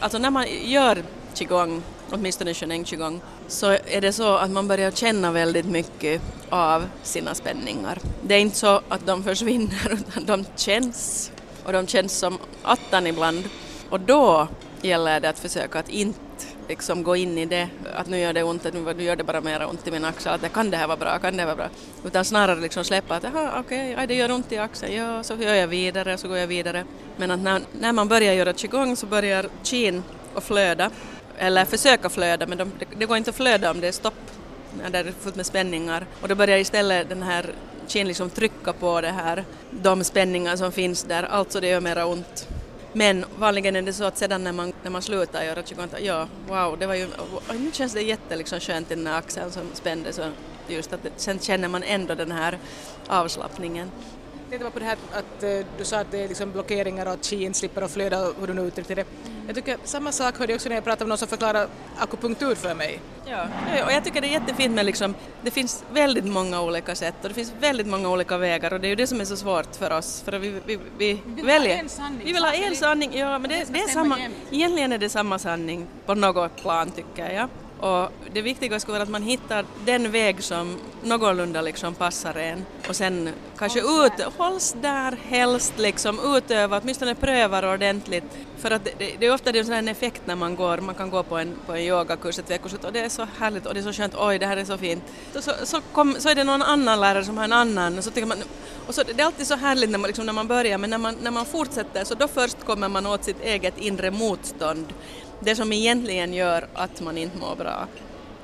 Alltså 0.00 0.18
när 0.18 0.30
man 0.30 0.46
gör 0.64 1.02
qigong, 1.34 1.82
åtminstone 2.10 2.54
sheneng 2.54 2.84
qigong, 2.84 3.20
så 3.48 3.66
är 3.70 4.00
det 4.00 4.12
så 4.12 4.36
att 4.36 4.50
man 4.50 4.68
börjar 4.68 4.90
känna 4.90 5.32
väldigt 5.32 5.66
mycket 5.66 6.22
av 6.50 6.84
sina 7.02 7.34
spänningar. 7.34 7.98
Det 8.22 8.34
är 8.34 8.38
inte 8.38 8.56
så 8.56 8.80
att 8.88 9.06
de 9.06 9.24
försvinner 9.24 9.92
utan 10.08 10.24
de 10.24 10.44
känns 10.56 11.30
och 11.64 11.72
de 11.72 11.86
känns 11.86 12.18
som 12.18 12.38
attan 12.62 13.06
ibland. 13.06 13.44
Och 13.94 14.00
då 14.00 14.48
gäller 14.82 15.20
det 15.20 15.28
att 15.28 15.38
försöka 15.38 15.78
att 15.78 15.88
inte 15.88 16.18
liksom 16.68 17.02
gå 17.02 17.16
in 17.16 17.38
i 17.38 17.46
det, 17.46 17.68
att 17.94 18.06
nu 18.06 18.18
gör 18.18 18.32
det 18.32 18.42
ont, 18.42 18.66
att 18.66 18.74
nu 18.74 19.02
gör 19.02 19.16
det 19.16 19.24
bara 19.24 19.40
mer 19.40 19.66
ont 19.66 19.86
i 19.86 19.90
min 19.90 20.04
axel, 20.04 20.32
att 20.32 20.52
kan 20.52 20.70
det 20.70 20.76
här 20.76 20.86
vara 20.86 20.96
bra, 20.96 21.18
kan 21.18 21.36
det 21.36 21.44
vara 21.44 21.56
bra? 21.56 21.68
Utan 22.04 22.24
snarare 22.24 22.60
liksom 22.60 22.84
släppa 22.84 23.16
att 23.16 23.24
okej, 23.24 23.92
okay, 23.92 24.06
det 24.06 24.14
gör 24.14 24.30
ont 24.30 24.52
i 24.52 24.58
axeln, 24.58 24.94
ja 24.94 25.22
så 25.22 25.34
gör 25.34 25.54
jag 25.54 25.66
vidare, 25.66 26.18
så 26.18 26.28
går 26.28 26.38
jag 26.38 26.46
vidare. 26.46 26.84
Men 27.16 27.30
att 27.30 27.40
när, 27.40 27.60
när 27.80 27.92
man 27.92 28.08
börjar 28.08 28.34
göra 28.34 28.52
qigong 28.52 28.96
så 28.96 29.06
börjar 29.06 29.46
qin 29.62 30.02
att 30.34 30.44
flöda, 30.44 30.90
eller 31.38 31.64
försöka 31.64 32.08
flöda, 32.08 32.46
men 32.46 32.58
de, 32.58 32.72
det, 32.78 32.86
det 32.98 33.06
går 33.06 33.16
inte 33.16 33.30
att 33.30 33.36
flöda 33.36 33.70
om 33.70 33.80
det 33.80 33.88
är 33.88 33.92
stopp 33.92 34.30
när 34.82 34.90
det 34.90 34.98
är 34.98 35.12
fullt 35.20 35.36
med 35.36 35.46
spänningar 35.46 36.06
och 36.22 36.28
då 36.28 36.34
börjar 36.34 36.58
istället 36.58 37.08
den 37.08 37.22
här 37.22 37.46
Qin 37.86 38.08
liksom 38.08 38.30
trycka 38.30 38.72
på 38.72 39.00
det 39.00 39.10
här, 39.10 39.44
de 39.70 40.04
spänningar 40.04 40.56
som 40.56 40.72
finns 40.72 41.02
där, 41.02 41.22
alltså 41.22 41.60
det 41.60 41.68
gör 41.68 41.80
mera 41.80 42.06
ont. 42.06 42.48
Men 42.96 43.24
vanligen 43.38 43.76
är 43.76 43.82
det 43.82 43.92
så 43.92 44.04
att 44.04 44.18
sedan 44.18 44.44
när 44.44 44.52
man, 44.52 44.72
när 44.82 44.90
man 44.90 45.02
slutar 45.02 45.44
göra 45.44 45.62
qigong, 45.62 45.88
ja, 46.02 46.28
wow, 46.48 46.78
det 46.78 46.86
var 46.86 46.94
ju, 46.94 47.08
nu 47.52 47.72
känns 47.72 47.92
det 47.92 48.02
jätte 48.02 48.36
liksom 48.36 48.60
skönt 48.60 48.90
i 48.90 48.94
den 48.94 49.06
här 49.06 49.18
axeln 49.18 49.50
som 49.50 49.62
spändes 49.72 50.18
och 50.18 50.26
just 50.68 50.92
att 50.92 51.02
det, 51.02 51.10
sen 51.16 51.38
känner 51.38 51.68
man 51.68 51.82
ändå 51.82 52.14
den 52.14 52.32
här 52.32 52.58
avslappningen. 53.06 53.90
Tänkte 54.54 54.70
på 54.70 54.78
det 54.78 54.84
här 54.84 54.98
att 55.12 55.44
uh, 55.44 55.66
du 55.78 55.84
sa 55.84 55.98
att 55.98 56.10
det 56.10 56.24
är 56.24 56.28
liksom 56.28 56.52
blockeringar 56.52 57.06
och 57.06 57.12
att 57.12 57.24
chi 57.24 57.54
slipper 57.54 57.82
att 57.82 57.90
flöda, 57.90 58.32
hur 58.40 58.46
du 58.46 58.54
nu 58.54 58.62
uttryckte 58.62 58.94
det. 58.94 59.06
Jag 59.46 59.56
tycker 59.56 59.76
samma 59.84 60.12
sak 60.12 60.38
hörde 60.38 60.52
jag 60.52 60.56
också 60.56 60.68
när 60.68 60.76
jag 60.76 60.84
pratade 60.84 61.04
med 61.04 61.08
någon 61.08 61.18
som 61.18 61.28
förklarade 61.28 61.68
akupunktur 61.98 62.54
för 62.54 62.74
mig. 62.74 63.00
Ja, 63.26 63.46
och 63.86 63.92
jag 63.92 64.04
tycker 64.04 64.20
det 64.20 64.26
är 64.26 64.32
jättefint 64.32 64.74
med 64.74 64.86
liksom, 64.86 65.14
det 65.42 65.50
finns 65.50 65.84
väldigt 65.92 66.24
många 66.24 66.62
olika 66.62 66.94
sätt 66.94 67.14
och 67.22 67.28
det 67.28 67.34
finns 67.34 67.52
väldigt 67.60 67.86
många 67.86 68.10
olika 68.10 68.38
vägar 68.38 68.72
och 68.72 68.80
det 68.80 68.86
är 68.86 68.88
ju 68.88 68.94
det 68.94 69.06
som 69.06 69.20
är 69.20 69.24
så 69.24 69.36
svårt 69.36 69.76
för 69.76 69.90
oss 69.90 70.22
för 70.22 70.38
vi, 70.38 70.60
vi, 70.66 70.78
vi, 70.98 71.20
vi 71.26 71.42
väljer. 71.42 71.74
ha 71.74 71.82
en 71.82 71.88
sanning. 71.88 72.22
Vi 72.24 72.32
vill 72.32 72.44
ha 72.44 72.52
en 72.52 72.76
sanning, 72.76 73.18
ja 73.18 73.38
men 73.38 73.50
det, 73.50 73.66
det 73.72 73.78
är 73.78 73.88
samma, 73.88 74.18
egentligen 74.50 74.92
är 74.92 74.98
det 74.98 75.08
samma 75.08 75.38
sanning 75.38 75.86
på 76.06 76.14
något 76.14 76.56
plan 76.56 76.90
tycker 76.90 77.30
jag. 77.30 77.48
Och 77.80 78.12
det 78.32 78.42
viktiga 78.42 78.80
skulle 78.80 78.92
vara 78.92 79.02
att 79.02 79.08
man 79.08 79.22
hittar 79.22 79.64
den 79.84 80.12
väg 80.12 80.42
som 80.42 80.78
någorlunda 81.04 81.62
liksom 81.62 81.94
passar 81.94 82.34
en 82.34 82.64
och 82.88 82.96
sen 82.96 83.28
kanske 83.58 83.80
ut, 83.80 84.12
hålls 84.36 84.76
där 84.82 85.16
helst 85.22 85.72
liksom, 85.76 86.36
utöva, 86.36 86.80
åtminstone 86.82 87.14
prövar 87.14 87.74
ordentligt. 87.74 88.24
För 88.58 88.70
att 88.70 88.84
det, 88.84 89.16
det 89.18 89.26
är 89.26 89.34
ofta 89.34 89.52
det 89.52 89.58
är 89.58 89.60
en 89.60 89.66
sån 89.66 89.88
effekt 89.88 90.22
när 90.24 90.36
man 90.36 90.56
går, 90.56 90.78
man 90.78 90.94
kan 90.94 91.10
gå 91.10 91.22
på 91.22 91.38
en, 91.38 91.56
på 91.66 91.72
en 91.72 91.80
yogakurs 91.80 92.38
ett 92.38 92.50
veckoslut 92.50 92.84
och 92.84 92.92
det 92.92 93.00
är 93.00 93.08
så 93.08 93.26
härligt 93.38 93.66
och 93.66 93.74
det 93.74 93.80
är 93.80 93.82
så 93.82 93.92
skönt, 93.92 94.14
oj 94.16 94.38
det 94.38 94.46
här 94.46 94.56
är 94.56 94.64
så 94.64 94.78
fint. 94.78 95.04
Så, 95.32 95.42
så, 95.42 95.52
så, 95.64 95.80
kom, 95.92 96.16
så 96.18 96.28
är 96.28 96.34
det 96.34 96.44
någon 96.44 96.62
annan 96.62 97.00
lärare 97.00 97.24
som 97.24 97.36
har 97.36 97.44
en 97.44 97.52
annan 97.52 97.98
och 97.98 98.04
så 98.04 98.10
tycker 98.10 98.26
man, 98.26 98.38
och 98.86 98.94
så, 98.94 99.02
det 99.02 99.22
är 99.22 99.26
alltid 99.26 99.46
så 99.46 99.56
härligt 99.56 99.90
när 99.90 99.98
man, 99.98 100.08
liksom, 100.08 100.26
när 100.26 100.32
man 100.32 100.48
börjar 100.48 100.78
men 100.78 100.90
när 100.90 100.98
man, 100.98 101.16
när 101.22 101.30
man 101.30 101.46
fortsätter 101.46 102.04
så 102.04 102.14
då 102.14 102.28
först 102.28 102.64
kommer 102.64 102.88
man 102.88 103.06
åt 103.06 103.24
sitt 103.24 103.42
eget 103.42 103.78
inre 103.78 104.10
motstånd 104.10 104.92
det 105.40 105.56
som 105.56 105.72
egentligen 105.72 106.34
gör 106.34 106.66
att 106.74 107.00
man 107.00 107.18
inte 107.18 107.38
mår 107.38 107.56
bra. 107.56 107.86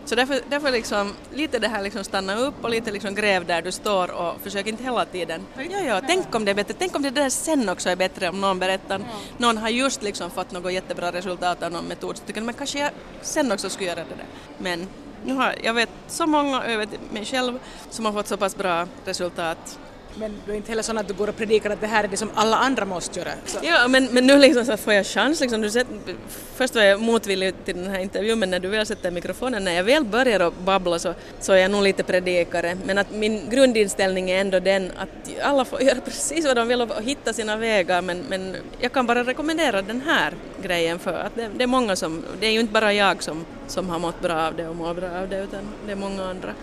Så 0.04 0.14
därför, 0.14 0.40
därför 0.50 0.70
liksom, 0.70 1.14
lite 1.34 1.58
det 1.58 1.68
här 1.68 1.82
liksom 1.82 2.04
stanna 2.04 2.36
upp 2.36 2.54
och 2.64 2.70
lite 2.70 2.90
liksom 2.90 3.14
gräv 3.14 3.46
där 3.46 3.62
du 3.62 3.72
står 3.72 4.10
och 4.10 4.40
försök 4.42 4.66
inte 4.66 4.82
hela 4.82 5.04
tiden. 5.04 5.46
Ja, 5.56 5.80
ja, 5.80 6.00
tänk 6.06 6.34
om 6.34 6.44
det 6.44 6.50
är 6.50 6.54
bättre, 6.54 6.74
tänk 6.78 6.96
om 6.96 7.02
det 7.02 7.10
där 7.10 7.30
sen 7.30 7.68
också 7.68 7.88
är 7.88 7.96
bättre 7.96 8.28
om 8.28 8.40
någon 8.40 8.58
berättar, 8.58 8.98
ja. 8.98 9.04
någon 9.38 9.58
har 9.58 9.68
just 9.68 10.02
liksom 10.02 10.30
fått 10.30 10.52
något 10.52 10.72
jättebra 10.72 11.12
resultat 11.12 11.62
av 11.62 11.72
någon 11.72 11.84
metod 11.84 12.16
så 12.16 12.24
tycker 12.24 12.40
man 12.40 12.54
kanske 12.54 12.78
jag 12.78 12.90
sen 13.22 13.52
också 13.52 13.70
skulle 13.70 13.88
göra 13.88 14.00
det 14.00 14.14
där. 14.16 14.26
Men 14.58 14.88
nu 15.24 15.34
har, 15.34 15.54
jag 15.62 15.74
vet 15.74 15.90
så 16.08 16.26
många, 16.26 16.70
jag 16.70 16.78
vet 16.78 17.12
mig 17.12 17.24
själv, 17.24 17.58
som 17.90 18.04
har 18.04 18.12
fått 18.12 18.26
så 18.26 18.36
pass 18.36 18.56
bra 18.56 18.86
resultat 19.04 19.78
men 20.14 20.35
du 20.46 20.53
är 20.53 20.57
inte 20.57 20.68
heller 20.73 20.83
sån 20.83 20.99
att 20.99 21.09
du 21.09 21.14
går 21.14 21.29
och 21.29 21.37
predikar 21.37 21.70
att 21.70 21.81
det 21.81 21.87
här 21.87 22.05
är 22.05 22.09
det 22.09 22.16
som 22.16 22.31
alla 22.35 22.57
andra 22.57 22.85
måste 22.85 23.18
göra. 23.18 23.31
Så. 23.46 23.59
Ja, 23.62 23.88
men, 23.88 24.05
men 24.11 24.27
nu 24.27 24.38
liksom 24.38 24.64
så 24.64 24.77
får 24.77 24.92
jag 24.92 25.07
chans. 25.07 25.40
Liksom, 25.40 25.61
du 25.61 25.70
sett, 25.70 25.87
först 26.55 26.75
var 26.75 26.83
jag 26.83 27.01
motvillig 27.01 27.55
till 27.64 27.77
den 27.77 27.90
här 27.90 27.99
intervjun, 27.99 28.38
men 28.38 28.51
när 28.51 28.61
du 28.61 28.68
väl 28.68 28.87
sätter 28.87 29.11
mikrofonen, 29.11 29.64
när 29.64 29.73
jag 29.73 29.85
väl 29.85 30.05
börjar 30.05 30.40
att 30.40 30.59
babbla 30.59 30.99
så, 30.99 31.14
så 31.40 31.53
är 31.53 31.57
jag 31.57 31.70
nog 31.70 31.83
lite 31.83 32.03
predikare. 32.03 32.77
Men 32.85 32.99
att 32.99 33.11
min 33.11 33.51
grundinställning 33.51 34.31
är 34.31 34.40
ändå 34.40 34.61
den 34.61 34.92
att 34.96 35.42
alla 35.42 35.64
får 35.64 35.83
göra 35.88 36.01
precis 36.01 36.46
vad 36.46 36.57
de 36.57 36.68
vill 36.68 36.83
och 36.83 37.03
hitta 37.03 37.33
sina 37.33 37.57
vägar, 37.57 38.03
men, 38.03 38.25
men 38.29 38.57
jag 38.81 38.92
kan 38.92 39.07
bara 39.07 39.25
rekommendera 39.25 39.83
den 39.83 40.01
här 40.01 40.35
grejen 40.62 40.99
för 40.99 41.18
att 41.18 41.35
det, 41.35 41.51
det 41.57 41.62
är 41.62 41.66
många 41.66 41.96
som, 41.96 42.25
det 42.40 42.46
är 42.46 42.51
ju 42.51 42.61
inte 42.61 42.73
bara 42.73 42.92
jag 42.92 43.23
som, 43.23 43.44
som 43.66 43.88
har 43.88 43.99
mått 43.99 44.20
bra 44.20 44.46
av 44.46 44.57
det 44.57 44.68
och 44.68 44.77
mår 44.77 44.94
bra 44.94 45.11
av 45.11 45.29
det, 45.29 45.38
utan 45.38 45.61
det 45.87 45.92
är 45.92 45.96
många 45.96 46.25
andra. 46.25 46.55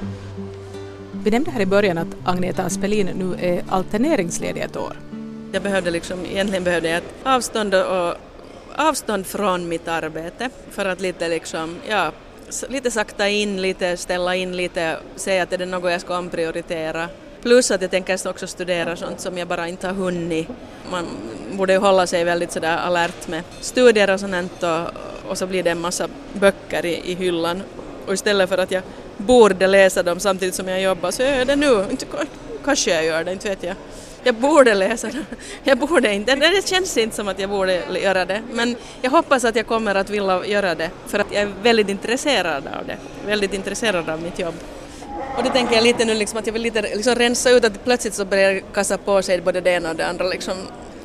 Vi 1.27 1.31
nämnde 1.31 1.51
här 1.51 1.61
i 1.61 1.65
början 1.65 1.97
att 1.97 2.07
Agneta 2.25 2.63
Aspelin 2.63 3.07
nu 3.07 3.49
är 3.49 3.63
alterneringsledig 3.69 4.61
ett 4.61 4.77
år. 4.77 4.93
Jag 5.51 5.63
behövde 5.63 5.91
liksom, 5.91 6.25
egentligen 6.25 6.63
behövde 6.63 6.89
jag 6.89 6.97
ett 6.97 7.13
avstånd 7.23 7.75
och 7.75 8.15
avstånd 8.75 9.25
från 9.25 9.67
mitt 9.67 9.87
arbete 9.87 10.49
för 10.71 10.85
att 10.85 11.01
lite 11.01 11.27
liksom, 11.27 11.75
ja, 11.89 12.11
lite 12.69 12.91
sakta 12.91 13.29
in, 13.29 13.61
lite 13.61 13.97
ställa 13.97 14.35
in 14.35 14.57
lite, 14.57 14.97
se 15.15 15.39
att 15.39 15.53
är 15.53 15.57
det 15.57 15.65
något 15.65 15.91
jag 15.91 16.01
ska 16.01 16.17
omprioritera. 16.17 17.09
Plus 17.41 17.71
att 17.71 17.81
jag 17.81 17.91
tänker 17.91 18.29
också 18.29 18.47
studera 18.47 18.95
sånt 18.95 19.19
som 19.19 19.37
jag 19.37 19.47
bara 19.47 19.67
inte 19.67 19.87
har 19.87 19.93
hunnit. 19.93 20.47
Man 20.91 21.05
borde 21.57 21.73
ju 21.73 21.79
hålla 21.79 22.07
sig 22.07 22.23
väldigt 22.23 22.51
sådär 22.51 22.77
alert 22.77 23.27
med 23.27 23.43
studier 23.61 24.13
och 24.13 24.19
sånt 24.19 24.63
och, 24.63 25.29
och 25.31 25.37
så 25.37 25.47
blir 25.47 25.63
det 25.63 25.71
en 25.71 25.81
massa 25.81 26.07
böcker 26.33 26.85
i, 26.85 27.11
i 27.11 27.15
hyllan. 27.15 27.63
Och 28.05 28.13
istället 28.13 28.49
för 28.49 28.57
att 28.57 28.71
jag 28.71 28.83
borde 29.17 29.67
läsa 29.67 30.03
dem 30.03 30.19
samtidigt 30.19 30.55
som 30.55 30.67
jag 30.67 30.81
jobbar 30.81 31.11
så 31.11 31.21
jag 31.21 31.37
gör 31.37 31.45
det 31.45 31.55
nu. 31.55 31.85
Kanske 32.65 32.91
jag 32.91 33.05
gör 33.05 33.23
det, 33.23 33.31
inte 33.31 33.49
vet 33.49 33.63
jag. 33.63 33.75
Jag 34.23 34.35
borde 34.35 34.73
läsa 34.73 35.07
dem. 35.07 35.25
Jag 35.63 35.77
borde 35.77 36.13
inte. 36.13 36.35
Det 36.35 36.67
känns 36.67 36.97
inte 36.97 37.15
som 37.15 37.27
att 37.27 37.39
jag 37.39 37.49
borde 37.49 37.99
göra 37.99 38.25
det. 38.25 38.41
Men 38.53 38.75
jag 39.01 39.11
hoppas 39.11 39.45
att 39.45 39.55
jag 39.55 39.67
kommer 39.67 39.95
att 39.95 40.09
vilja 40.09 40.45
göra 40.45 40.75
det 40.75 40.89
för 41.05 41.19
att 41.19 41.27
jag 41.31 41.41
är 41.41 41.49
väldigt 41.63 41.89
intresserad 41.89 42.67
av 42.79 42.85
det. 42.87 42.97
Väldigt 43.25 43.53
intresserad 43.53 44.09
av 44.09 44.21
mitt 44.21 44.39
jobb. 44.39 44.55
Och 45.37 45.43
det 45.43 45.49
tänker 45.49 45.75
jag 45.75 45.83
lite 45.83 46.05
nu 46.05 46.13
liksom 46.13 46.39
att 46.39 46.45
jag 46.45 46.53
vill 46.53 46.61
lite 46.61 46.81
liksom 46.81 47.15
rensa 47.15 47.49
ut 47.49 47.65
att 47.65 47.83
plötsligt 47.83 48.13
så 48.13 48.25
börjar 48.25 48.61
kassa 48.73 48.97
på 48.97 49.21
sig 49.21 49.41
både 49.41 49.61
det 49.61 49.69
ena 49.69 49.89
och 49.89 49.95
det 49.95 50.07
andra 50.07 50.25
liksom 50.27 50.57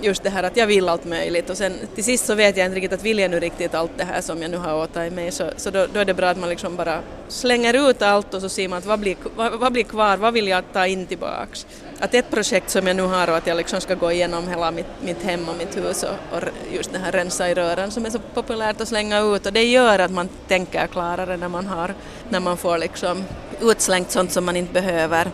just 0.02 0.22
det 0.22 0.30
här 0.30 0.42
att 0.42 0.56
jag 0.56 0.66
vill 0.66 0.88
allt 0.88 1.04
möjligt 1.04 1.50
och 1.50 1.56
sen 1.56 1.72
till 1.94 2.04
sist 2.04 2.26
så 2.26 2.34
vet 2.34 2.56
jag 2.56 2.66
inte 2.66 2.76
riktigt 2.76 2.92
att 2.92 3.02
vill 3.02 3.18
jag 3.18 3.30
nu 3.30 3.40
riktigt 3.40 3.74
allt 3.74 3.90
det 3.96 4.04
här 4.04 4.20
som 4.20 4.42
jag 4.42 4.50
nu 4.50 4.56
har 4.56 4.74
åtagit 4.74 5.12
mig 5.12 5.32
så, 5.32 5.50
så 5.56 5.70
då, 5.70 5.86
då, 5.92 6.00
är 6.00 6.04
det 6.04 6.14
bra 6.14 6.28
att 6.28 6.38
man 6.38 6.48
liksom 6.48 6.76
bara 6.76 7.00
slänger 7.28 7.90
ut 7.90 8.02
allt 8.02 8.34
och 8.34 8.40
så 8.40 8.48
ser 8.48 8.68
man 8.68 8.78
att 8.78 8.86
vad 8.86 8.98
blir, 8.98 9.16
vad, 9.36 9.52
vad 9.60 9.72
blir 9.72 9.84
kvar, 9.84 10.16
vad 10.16 10.34
vill 10.34 10.48
jag 10.48 10.64
ta 10.72 10.86
in 10.86 11.06
tillbaks. 11.06 11.66
Att 11.98 12.14
ett 12.14 12.30
projekt 12.30 12.70
som 12.70 12.86
jag 12.86 12.96
nu 12.96 13.02
har 13.02 13.28
och 13.28 13.36
att 13.36 13.46
jag 13.46 13.56
liksom 13.56 13.80
ska 13.80 13.94
gå 13.94 14.12
igenom 14.12 14.48
hela 14.48 14.70
mitt, 14.70 14.86
mitt 15.02 15.22
hem 15.22 15.48
och 15.48 15.56
mitt 15.56 15.76
hus 15.76 16.02
och, 16.02 16.36
och 16.36 16.42
just 16.72 16.92
det 16.92 16.98
här 16.98 17.12
rensa 17.12 17.50
i 17.50 17.54
rören 17.54 17.90
som 17.90 18.06
är 18.06 18.10
så 18.10 18.18
populärt 18.34 18.80
att 18.80 18.88
slänga 18.88 19.20
ut 19.20 19.46
och 19.46 19.52
det 19.52 19.64
gör 19.64 19.98
att 19.98 20.10
man 20.10 20.28
tänker 20.48 20.86
klarare 20.86 21.36
när 21.36 21.48
man 21.48 21.66
har, 21.66 21.94
när 22.28 22.40
man 22.40 22.56
får 22.56 22.78
liksom 22.78 23.24
utslängt 23.60 24.10
sånt 24.10 24.32
som 24.32 24.44
man 24.44 24.56
inte 24.56 24.72
behöver. 24.72 25.28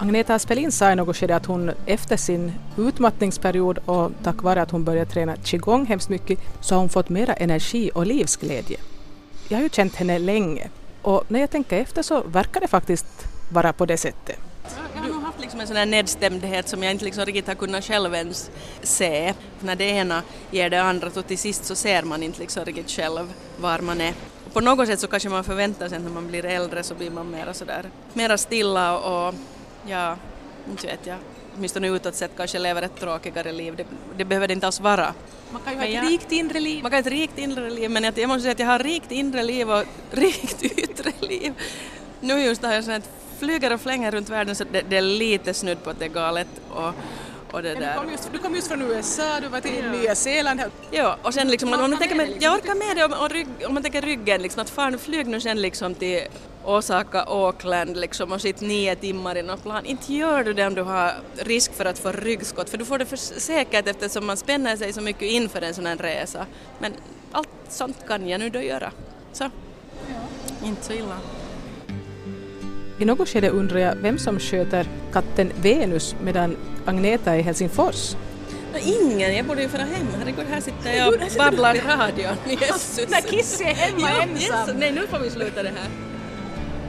Agneta 0.00 0.34
Aspelin 0.34 0.72
sa 0.72 0.92
i 0.92 0.96
något 0.96 1.16
skede 1.16 1.36
att 1.36 1.46
hon 1.46 1.70
efter 1.86 2.16
sin 2.16 2.52
utmattningsperiod 2.76 3.78
och 3.78 4.12
tack 4.22 4.42
vare 4.42 4.62
att 4.62 4.70
hon 4.70 4.84
började 4.84 5.10
träna 5.10 5.36
qigong 5.36 5.86
hemskt 5.86 6.08
mycket 6.08 6.38
så 6.60 6.74
har 6.74 6.80
hon 6.80 6.88
fått 6.88 7.08
mera 7.08 7.34
energi 7.34 7.90
och 7.94 8.06
livsglädje. 8.06 8.78
Jag 9.48 9.58
har 9.58 9.62
ju 9.62 9.68
känt 9.68 9.96
henne 9.96 10.18
länge 10.18 10.68
och 11.02 11.24
när 11.28 11.40
jag 11.40 11.50
tänker 11.50 11.78
efter 11.78 12.02
så 12.02 12.20
verkar 12.20 12.60
det 12.60 12.68
faktiskt 12.68 13.06
vara 13.52 13.72
på 13.72 13.86
det 13.86 13.96
sättet. 13.96 14.38
Jag 14.94 15.02
har 15.02 15.08
nog 15.08 15.22
haft 15.22 15.40
liksom 15.40 15.60
en 15.60 15.66
sån 15.66 15.76
här 15.76 15.86
nedstämdhet 15.86 16.68
som 16.68 16.82
jag 16.82 16.92
inte 16.92 17.04
liksom 17.04 17.24
riktigt 17.24 17.46
har 17.46 17.54
kunnat 17.54 17.84
själv 17.84 18.14
ens 18.14 18.50
se. 18.82 19.34
När 19.60 19.76
det 19.76 19.84
ena 19.84 20.22
ger 20.50 20.70
det 20.70 20.82
andra 20.82 21.10
så 21.10 21.22
till 21.22 21.38
sist 21.38 21.64
så 21.64 21.74
ser 21.74 22.02
man 22.02 22.22
inte 22.22 22.38
liksom 22.38 22.64
riktigt 22.64 22.90
själv 22.90 23.32
var 23.60 23.78
man 23.78 24.00
är. 24.00 24.14
På 24.52 24.60
något 24.60 24.88
sätt 24.88 25.00
så 25.00 25.06
kanske 25.06 25.28
man 25.28 25.44
förväntar 25.44 25.88
sig 25.88 25.96
att 25.96 26.04
när 26.04 26.10
man 26.10 26.26
blir 26.26 26.44
äldre 26.44 26.82
så 26.82 26.94
blir 26.94 27.10
man 27.10 27.30
mera 27.30 27.54
sådär, 27.54 27.90
mera 28.12 28.38
stilla 28.38 28.98
och 28.98 29.34
ja, 29.86 30.16
inte 30.70 30.86
vet 30.86 31.06
jag, 31.06 31.16
åtminstone 31.56 31.88
utåt 31.88 32.14
sett 32.14 32.36
kanske 32.36 32.58
lever 32.58 32.82
ett 32.82 33.00
tråkigare 33.00 33.52
liv. 33.52 33.76
Det, 33.76 33.86
det 34.16 34.24
behöver 34.24 34.48
det 34.48 34.54
inte 34.54 34.66
alls 34.66 34.80
vara. 34.80 35.14
Man 35.50 35.62
kan 35.62 35.72
ju 35.72 35.78
ha 35.78 35.86
ett 35.86 35.94
jag, 35.94 36.10
rikt 36.12 36.32
inre 36.32 36.60
liv. 36.60 36.82
Man 36.82 36.90
kan 36.90 36.96
ha 36.96 37.00
ett 37.00 37.12
rikt 37.12 37.38
inre 37.38 37.70
liv, 37.70 37.90
men 37.90 38.04
jag, 38.04 38.18
jag 38.18 38.28
måste 38.28 38.42
säga 38.42 38.52
att 38.52 38.58
jag 38.58 38.66
har 38.66 38.78
rikt 38.78 39.12
inre 39.12 39.42
liv 39.42 39.70
och 39.70 39.84
rikt 40.10 40.62
yttre 40.62 41.12
liv. 41.20 41.54
Nu 42.20 42.40
just 42.40 42.62
har 42.62 42.72
jag 42.72 42.84
sånt 42.84 43.10
flyger 43.38 43.72
och 43.72 43.80
flänger 43.80 44.10
runt 44.10 44.28
världen 44.28 44.54
så 44.54 44.64
det, 44.64 44.82
det 44.88 44.96
är 44.96 45.02
lite 45.02 45.54
snudd 45.54 45.84
på 45.84 45.90
att 45.90 45.98
det 45.98 46.04
är 46.04 46.08
galet. 46.08 46.48
Och, 46.70 46.92
och 47.52 47.62
det 47.62 47.74
där. 47.74 47.92
Du, 47.94 48.00
kom 48.00 48.10
just, 48.10 48.32
du 48.32 48.38
kom 48.38 48.54
just 48.54 48.68
från 48.68 48.82
USA, 48.82 49.40
du 49.40 49.48
var 49.48 49.60
till 49.60 49.84
ja. 49.84 49.92
Nya 49.92 50.14
Zeeland. 50.14 50.62
Ja, 50.90 51.16
och 51.22 51.34
sen 51.34 51.48
liksom, 51.48 51.72
om 51.72 51.80
man 51.80 51.98
tänker, 51.98 52.16
med, 52.16 52.36
jag 52.40 52.54
orkar 52.54 52.74
med 52.74 52.96
det 52.96 53.04
om, 53.04 53.28
rygg, 53.28 53.48
om 53.66 53.74
man 53.74 53.82
tänker 53.82 54.02
ryggen, 54.02 54.42
liksom, 54.42 54.62
att 54.62 54.70
fan 54.70 54.98
flyg 54.98 55.26
nu 55.26 55.40
sen 55.40 55.62
liksom 55.62 55.94
till 55.94 56.22
Osaka, 56.68 57.22
Auckland 57.22 57.96
liksom 57.96 58.32
och 58.32 58.40
sitta 58.40 58.64
nio 58.66 58.96
timmar 58.96 59.36
i 59.36 59.42
något 59.42 59.62
plan. 59.62 59.86
Inte 59.86 60.14
gör 60.14 60.44
du 60.44 60.52
det 60.52 60.66
om 60.66 60.74
du 60.74 60.82
har 60.82 61.12
risk 61.36 61.72
för 61.72 61.84
att 61.84 61.98
få 61.98 62.12
ryggskott, 62.12 62.70
för 62.70 62.78
du 62.78 62.84
får 62.84 62.98
det 62.98 63.06
för 63.06 63.16
säkert 63.16 63.88
eftersom 63.88 64.26
man 64.26 64.36
spänner 64.36 64.76
sig 64.76 64.92
så 64.92 65.00
mycket 65.00 65.22
inför 65.22 65.62
en 65.62 65.74
sån 65.74 65.86
här 65.86 65.96
resa. 65.96 66.46
Men 66.78 66.92
allt 67.32 67.48
sånt 67.68 67.96
kan 68.08 68.28
jag 68.28 68.40
nu 68.40 68.50
då 68.50 68.60
göra. 68.60 68.92
Så, 69.32 69.44
ja. 69.44 69.50
inte 70.66 70.84
så 70.84 70.92
illa. 70.92 71.18
I 72.98 73.04
något 73.04 73.28
skede 73.28 73.48
undrar 73.48 73.78
jag 73.78 73.94
vem 73.94 74.18
som 74.18 74.38
sköter 74.38 74.86
katten 75.12 75.52
Venus 75.62 76.16
medan 76.22 76.56
Agneta 76.86 77.34
är 77.34 77.38
i 77.38 77.42
Helsingfors. 77.42 78.14
No, 78.72 78.78
ingen, 78.78 79.36
jag 79.36 79.46
borde 79.46 79.62
ju 79.62 79.68
fara 79.68 79.82
hem. 79.82 80.06
Herregud, 80.18 80.46
här 80.50 80.60
sitter 80.60 80.96
jag 80.96 81.14
och 81.14 81.20
babblar 81.38 81.74
i 81.74 81.80
radion. 81.80 82.36
Jesus. 82.60 83.10
När 83.10 83.20
Kiss 83.20 83.60
är 83.60 83.64
hemma 83.64 84.10
ensam. 84.22 84.76
Nej, 84.76 84.92
nu 84.92 85.06
får 85.06 85.18
vi 85.18 85.30
sluta 85.30 85.62
det 85.62 85.68
här. 85.68 86.07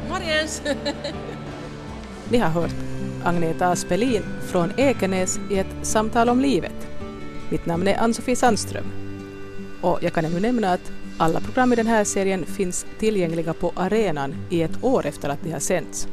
Mariens! 0.10 0.62
Ni 2.30 2.38
har 2.38 2.50
hört 2.50 2.76
Agneta 3.24 3.68
Aspelin 3.68 4.24
från 4.48 4.72
Ekenäs 4.78 5.40
i 5.50 5.60
ett 5.60 5.76
samtal 5.82 6.30
om 6.30 6.40
livet. 6.42 6.88
Mitt 7.50 7.66
namn 7.66 7.88
är 7.88 7.98
Ann-Sofie 7.98 8.36
Sandström. 8.36 8.86
Och 9.82 10.00
jag 10.02 10.14
kan 10.14 10.26
ännu 10.26 10.40
nämna 10.40 10.74
att 10.74 10.92
alla 11.18 11.40
program 11.40 11.74
i 11.74 11.76
den 11.76 11.88
här 11.88 12.04
serien 12.04 12.46
finns 12.46 12.86
tillgängliga 13.00 13.54
på 13.54 13.74
arenan 13.76 14.36
i 14.50 14.62
ett 14.62 14.84
år 14.84 15.06
efter 15.06 15.30
att 15.30 15.44
de 15.44 15.52
har 15.52 15.60
sänts. 15.60 16.08